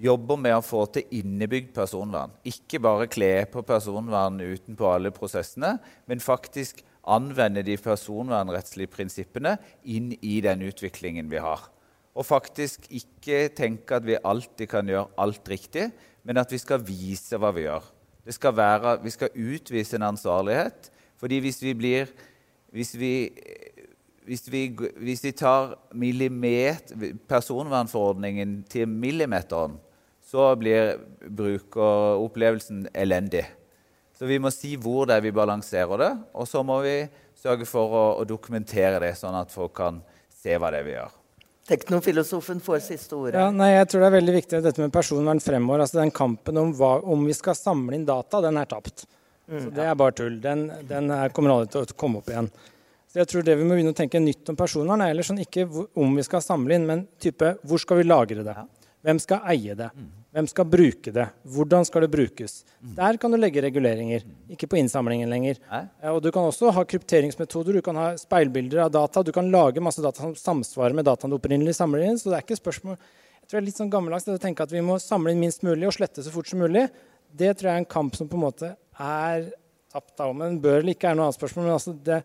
jobber 0.00 0.38
med 0.40 0.54
å 0.56 0.62
få 0.64 0.86
til 0.94 1.18
innebygd 1.18 1.74
personvern. 1.76 2.32
Ikke 2.48 2.80
bare 2.80 3.10
kle 3.12 3.44
på 3.52 3.60
personvern 3.68 4.38
utenpå 4.40 4.88
alle 4.88 5.12
prosessene, 5.12 5.74
men 6.08 6.24
faktisk 6.24 6.80
anvende 7.12 7.60
de 7.66 7.76
personvernrettslige 7.76 8.94
prinsippene 8.94 9.58
inn 9.84 10.14
i 10.24 10.38
den 10.40 10.64
utviklingen 10.70 11.28
vi 11.28 11.44
har. 11.44 11.66
Og 12.16 12.24
faktisk 12.24 12.88
ikke 12.88 13.50
tenke 13.52 14.00
at 14.00 14.08
vi 14.08 14.16
alltid 14.16 14.72
kan 14.72 14.88
gjøre 14.88 15.12
alt 15.20 15.52
riktig, 15.52 15.90
men 16.24 16.40
at 16.40 16.56
vi 16.56 16.62
skal 16.64 16.80
vise 16.88 17.36
hva 17.36 17.52
vi 17.52 17.66
gjør. 17.68 17.84
Skal 18.32 18.56
være, 18.56 18.96
vi 19.04 19.12
skal 19.12 19.36
utvise 19.36 20.00
en 20.00 20.08
ansvarlighet. 20.08 20.90
fordi 21.20 21.36
hvis 21.44 21.60
vi 21.62 21.74
blir 21.76 22.08
Hvis 22.70 22.94
vi, 22.94 23.12
hvis 24.26 24.44
vi, 24.50 24.64
hvis 25.02 25.24
vi 25.24 25.32
tar 25.36 25.74
personvernforordningen 27.30 28.60
til 28.70 28.88
millimeteren, 28.88 29.78
så 30.30 30.52
blir 30.56 31.00
brukeropplevelsen 31.26 32.86
elendig. 32.94 33.46
Så 34.14 34.28
vi 34.28 34.38
må 34.38 34.52
si 34.54 34.76
hvor 34.78 35.08
det 35.08 35.16
er 35.16 35.24
vi 35.24 35.34
balanserer 35.34 35.98
det, 35.98 36.10
og 36.36 36.46
så 36.46 36.62
må 36.62 36.82
vi 36.84 36.98
sørge 37.40 37.66
for 37.66 37.94
å, 37.96 38.04
å 38.20 38.26
dokumentere 38.28 39.00
det, 39.02 39.14
sånn 39.18 39.34
at 39.38 39.50
folk 39.50 39.72
kan 39.80 40.02
se 40.30 40.54
hva 40.60 40.70
det 40.70 40.82
er 40.82 40.86
vi 40.86 40.94
gjør. 40.94 41.16
Teknofilosofen 41.70 42.60
får 42.62 42.82
siste 42.82 43.14
ordet. 43.14 43.38
Ja, 43.38 43.50
nei, 43.54 43.70
jeg 43.76 43.88
tror 43.90 44.02
det 44.02 44.08
er 44.08 44.16
veldig 44.16 44.34
viktig 44.34 44.60
dette 44.64 44.82
med 44.82 44.92
personvern 44.94 45.40
fremover. 45.42 45.84
Altså 45.84 46.00
Den 46.00 46.10
kampen 46.14 46.58
om, 46.58 46.72
hva, 46.74 46.96
om 47.06 47.22
vi 47.28 47.36
skal 47.36 47.54
samle 47.54 47.94
inn 47.96 48.06
data, 48.08 48.40
den 48.42 48.58
er 48.58 48.68
tapt. 48.70 49.06
Mm, 49.50 49.64
så 49.64 49.70
Det 49.74 49.86
er 49.86 49.96
bare 49.98 50.16
tull. 50.16 50.40
Den, 50.40 50.68
den 50.88 51.10
er, 51.10 51.32
kommer 51.34 51.56
aldri 51.56 51.72
til 51.74 51.82
å 51.82 51.98
komme 51.98 52.22
opp 52.22 52.30
igjen. 52.30 52.50
Så 53.10 53.18
jeg 53.18 53.30
tror 53.32 53.42
det 53.42 53.56
Vi 53.58 53.66
må 53.66 53.74
begynne 53.74 53.90
å 53.90 53.98
tenke 53.98 54.22
nytt 54.22 54.52
om 54.52 54.58
personvern. 54.58 55.02
Eller 55.08 55.26
sånn 55.26 55.42
ikke 55.42 55.66
om 55.98 56.14
vi 56.16 56.26
skal 56.26 56.44
samle 56.44 56.78
inn, 56.78 56.86
men 56.86 57.06
type 57.18 57.56
hvor 57.66 57.82
skal 57.82 58.00
vi 58.00 58.06
lagre 58.06 58.46
det? 58.46 58.56
Hvem 59.00 59.20
skal 59.22 59.46
eie 59.48 59.74
det? 59.74 59.88
Mm. 59.96 60.08
Hvem 60.30 60.46
skal 60.46 60.66
bruke 60.70 61.10
det? 61.10 61.24
Hvordan 61.42 61.86
skal 61.88 62.04
det 62.04 62.10
brukes? 62.12 62.60
Mm. 62.78 62.92
Der 62.98 63.16
kan 63.18 63.32
du 63.32 63.38
legge 63.40 63.62
reguleringer, 63.64 64.22
ikke 64.52 64.68
på 64.70 64.78
innsamlingen 64.78 65.32
lenger. 65.32 65.58
Og 66.12 66.20
Du 66.22 66.30
kan 66.30 66.46
også 66.46 66.70
ha 66.76 66.84
krypteringsmetoder, 66.84 67.80
du 67.80 67.82
kan 67.82 67.96
ha 67.98 68.12
speilbilder 68.20 68.84
av 68.84 68.92
data. 68.94 69.24
Du 69.26 69.32
kan 69.32 69.50
lage 69.50 69.82
masse 69.82 70.04
data 70.04 70.22
som 70.22 70.36
samsvarer 70.36 70.94
med 70.94 71.08
dataen 71.08 71.32
du 71.32 71.38
opprinnelig 71.40 71.74
samler 71.80 72.06
inn. 72.06 72.20
Så 72.20 72.30
det 72.30 72.38
er 72.38 72.46
ikke 72.46 72.60
spørsmål 72.60 72.96
Jeg 73.00 73.48
tror 73.50 73.58
det 73.58 73.64
er 73.64 73.66
litt 73.66 73.80
sånn 73.80 73.90
gammeldags 73.90 74.28
å 74.30 74.38
tenke 74.38 74.62
at 74.62 74.70
vi 74.70 74.84
må 74.84 75.00
samle 75.02 75.32
inn 75.32 75.40
minst 75.42 75.64
mulig 75.66 75.88
og 75.88 75.96
slette 75.96 76.22
så 76.22 76.30
fort 76.30 76.46
som 76.46 76.60
mulig. 76.62 76.86
Det 77.34 77.50
tror 77.56 77.72
jeg 77.72 77.80
er 77.80 77.82
en 77.82 77.94
kamp 77.96 78.14
som 78.14 78.28
på 78.30 78.38
en 78.38 78.44
måte 78.44 78.76
er. 79.00 79.50
Men 80.36 80.60
bør 80.62 80.80
eller 80.80 80.94
ikke 80.94 81.10
er 81.10 81.16
noe 81.18 81.28
annet 81.28 81.38
spørsmål. 81.40 81.66
Men 81.66 81.76
altså 81.76 81.94
det, 82.06 82.20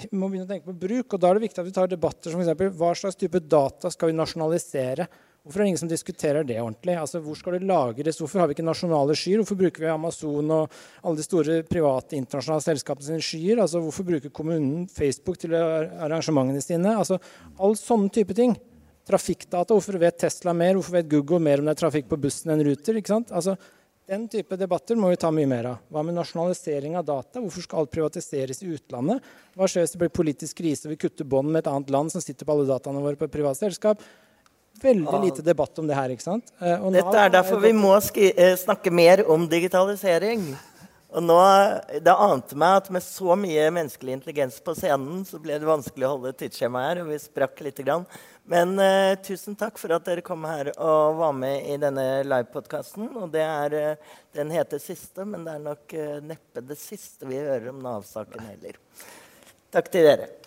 vi 0.00 0.08
må 0.16 0.30
begynne 0.30 0.46
å 0.46 0.50
tenke 0.50 0.70
på 0.70 0.78
bruk. 0.86 1.16
Og 1.16 1.20
da 1.20 1.30
er 1.30 1.36
det 1.38 1.48
viktig 1.48 1.60
at 1.62 1.68
vi 1.68 1.74
tar 1.76 1.90
debatter 1.90 2.32
som 2.32 2.40
f.eks.: 2.40 2.78
Hva 2.78 2.94
slags 2.96 3.18
type 3.20 3.42
data 3.44 3.90
skal 3.92 4.12
vi 4.12 4.16
nasjonalisere? 4.16 5.08
Hvorfor 5.40 5.62
er 5.62 5.64
det 5.64 5.68
ingen 5.70 5.80
som 5.80 5.88
diskuterer 5.88 6.44
det 6.44 6.58
ordentlig? 6.60 6.94
Altså, 7.00 7.20
Hvor 7.24 7.36
skal 7.36 7.56
det 7.56 7.68
lagres? 7.68 8.18
Hvorfor 8.20 8.42
har 8.42 8.48
vi 8.48 8.58
ikke 8.58 8.66
nasjonale 8.66 9.16
skyer? 9.16 9.40
Hvorfor 9.40 9.56
bruker 9.56 9.80
vi 9.80 9.88
Amazon 9.88 10.50
og 10.52 10.74
alle 11.02 11.16
de 11.16 11.24
store 11.24 11.62
private 11.64 12.18
internasjonale 12.18 12.64
selskapene 12.64 13.06
sine 13.06 13.24
skyer? 13.24 13.62
Altså, 13.62 13.80
Hvorfor 13.80 14.04
bruker 14.04 14.32
kommunen 14.36 14.86
Facebook 14.88 15.38
til 15.40 15.56
arrangementene 15.56 16.60
sine? 16.60 16.92
Altså, 16.92 17.18
All 17.58 17.76
sånne 17.76 18.12
type 18.12 18.36
ting. 18.36 18.52
Trafikkdata. 19.08 19.72
Hvorfor 19.72 19.96
vet 19.98 20.20
Tesla 20.20 20.52
mer? 20.52 20.74
Hvorfor 20.76 20.98
vet 20.98 21.08
Google 21.08 21.40
mer 21.40 21.60
om 21.60 21.70
det 21.70 21.72
er 21.72 21.82
trafikk 21.86 22.10
på 22.12 22.20
bussen 22.20 22.52
enn 22.52 22.64
Ruter? 22.66 23.00
ikke 23.00 23.14
sant? 23.14 23.32
Altså, 23.32 23.56
den 24.10 24.24
type 24.28 24.56
debatter 24.58 24.98
må 24.98 25.12
vi 25.12 25.18
ta 25.22 25.28
mye 25.30 25.46
mer 25.46 25.68
av. 25.70 25.82
Hva 25.92 26.02
med 26.02 26.16
nasjonalisering 26.16 26.96
av 26.98 27.04
data? 27.06 27.38
Hvorfor 27.38 27.62
skal 27.62 27.84
alt 27.84 27.92
privatiseres 27.94 28.58
i 28.64 28.72
utlandet? 28.74 29.22
Hva 29.54 29.68
skjer 29.70 29.84
hvis 29.84 29.94
det 29.94 30.00
blir 30.02 30.10
politisk 30.10 30.58
krise 30.58 30.88
og 30.88 30.96
vi 30.96 30.98
kutter 31.04 31.28
bånd 31.30 31.52
med 31.52 31.62
et 31.62 31.70
annet 31.70 31.92
land 31.94 32.10
som 32.10 32.24
sitter 32.24 32.48
på 32.48 32.56
alle 32.56 32.66
dataene 32.66 33.04
våre 33.04 33.20
på 33.20 33.28
et 33.28 33.38
privat 33.38 33.60
selskap? 33.60 34.02
veldig 34.80 35.18
lite 35.24 35.42
debatt 35.44 35.78
om 35.78 35.88
det 35.88 35.96
her. 35.96 36.12
ikke 36.14 36.24
sant? 36.24 36.52
Eh, 36.60 36.84
Dette 36.94 37.16
er 37.20 37.32
derfor 37.34 37.60
vi 37.60 37.72
må 37.76 37.92
eh, 38.16 38.54
snakke 38.56 38.92
mer 38.94 39.26
om 39.28 39.46
digitalisering. 39.50 40.46
Og 41.10 41.24
nå, 41.24 41.38
Det 42.04 42.12
ante 42.14 42.56
meg 42.58 42.76
at 42.78 42.90
med 42.94 43.02
så 43.02 43.34
mye 43.38 43.70
menneskelig 43.74 44.18
intelligens 44.18 44.60
på 44.62 44.74
scenen, 44.78 45.24
så 45.26 45.40
ble 45.42 45.58
det 45.58 45.66
vanskelig 45.66 46.06
å 46.06 46.12
holde 46.14 46.34
tidsskjemaet 46.38 46.88
her, 46.88 47.02
og 47.02 47.10
vi 47.10 47.18
sprakk 47.18 47.62
litt. 47.66 47.80
Grann. 47.80 48.04
Men 48.50 48.74
uh, 48.78 49.14
tusen 49.24 49.56
takk 49.58 49.78
for 49.80 49.94
at 49.94 50.06
dere 50.06 50.24
kom 50.26 50.44
her 50.48 50.72
og 50.74 51.20
var 51.20 51.34
med 51.36 51.68
i 51.70 51.78
denne 51.80 52.04
livepodkasten. 52.26 53.08
Og 53.18 53.30
det 53.34 53.46
er, 53.46 53.76
uh, 53.94 54.18
den 54.36 54.50
heter 54.54 54.82
'Siste', 54.82 55.26
men 55.26 55.46
det 55.46 55.54
er 55.54 55.64
nok 55.66 55.96
uh, 55.96 56.18
neppe 56.22 56.66
det 56.66 56.78
siste 56.78 57.30
vi 57.30 57.38
hører 57.38 57.70
om 57.70 57.82
Nav-saken 57.82 58.46
heller. 58.46 58.78
Takk 59.70 59.90
til 59.90 60.06
dere. 60.06 60.39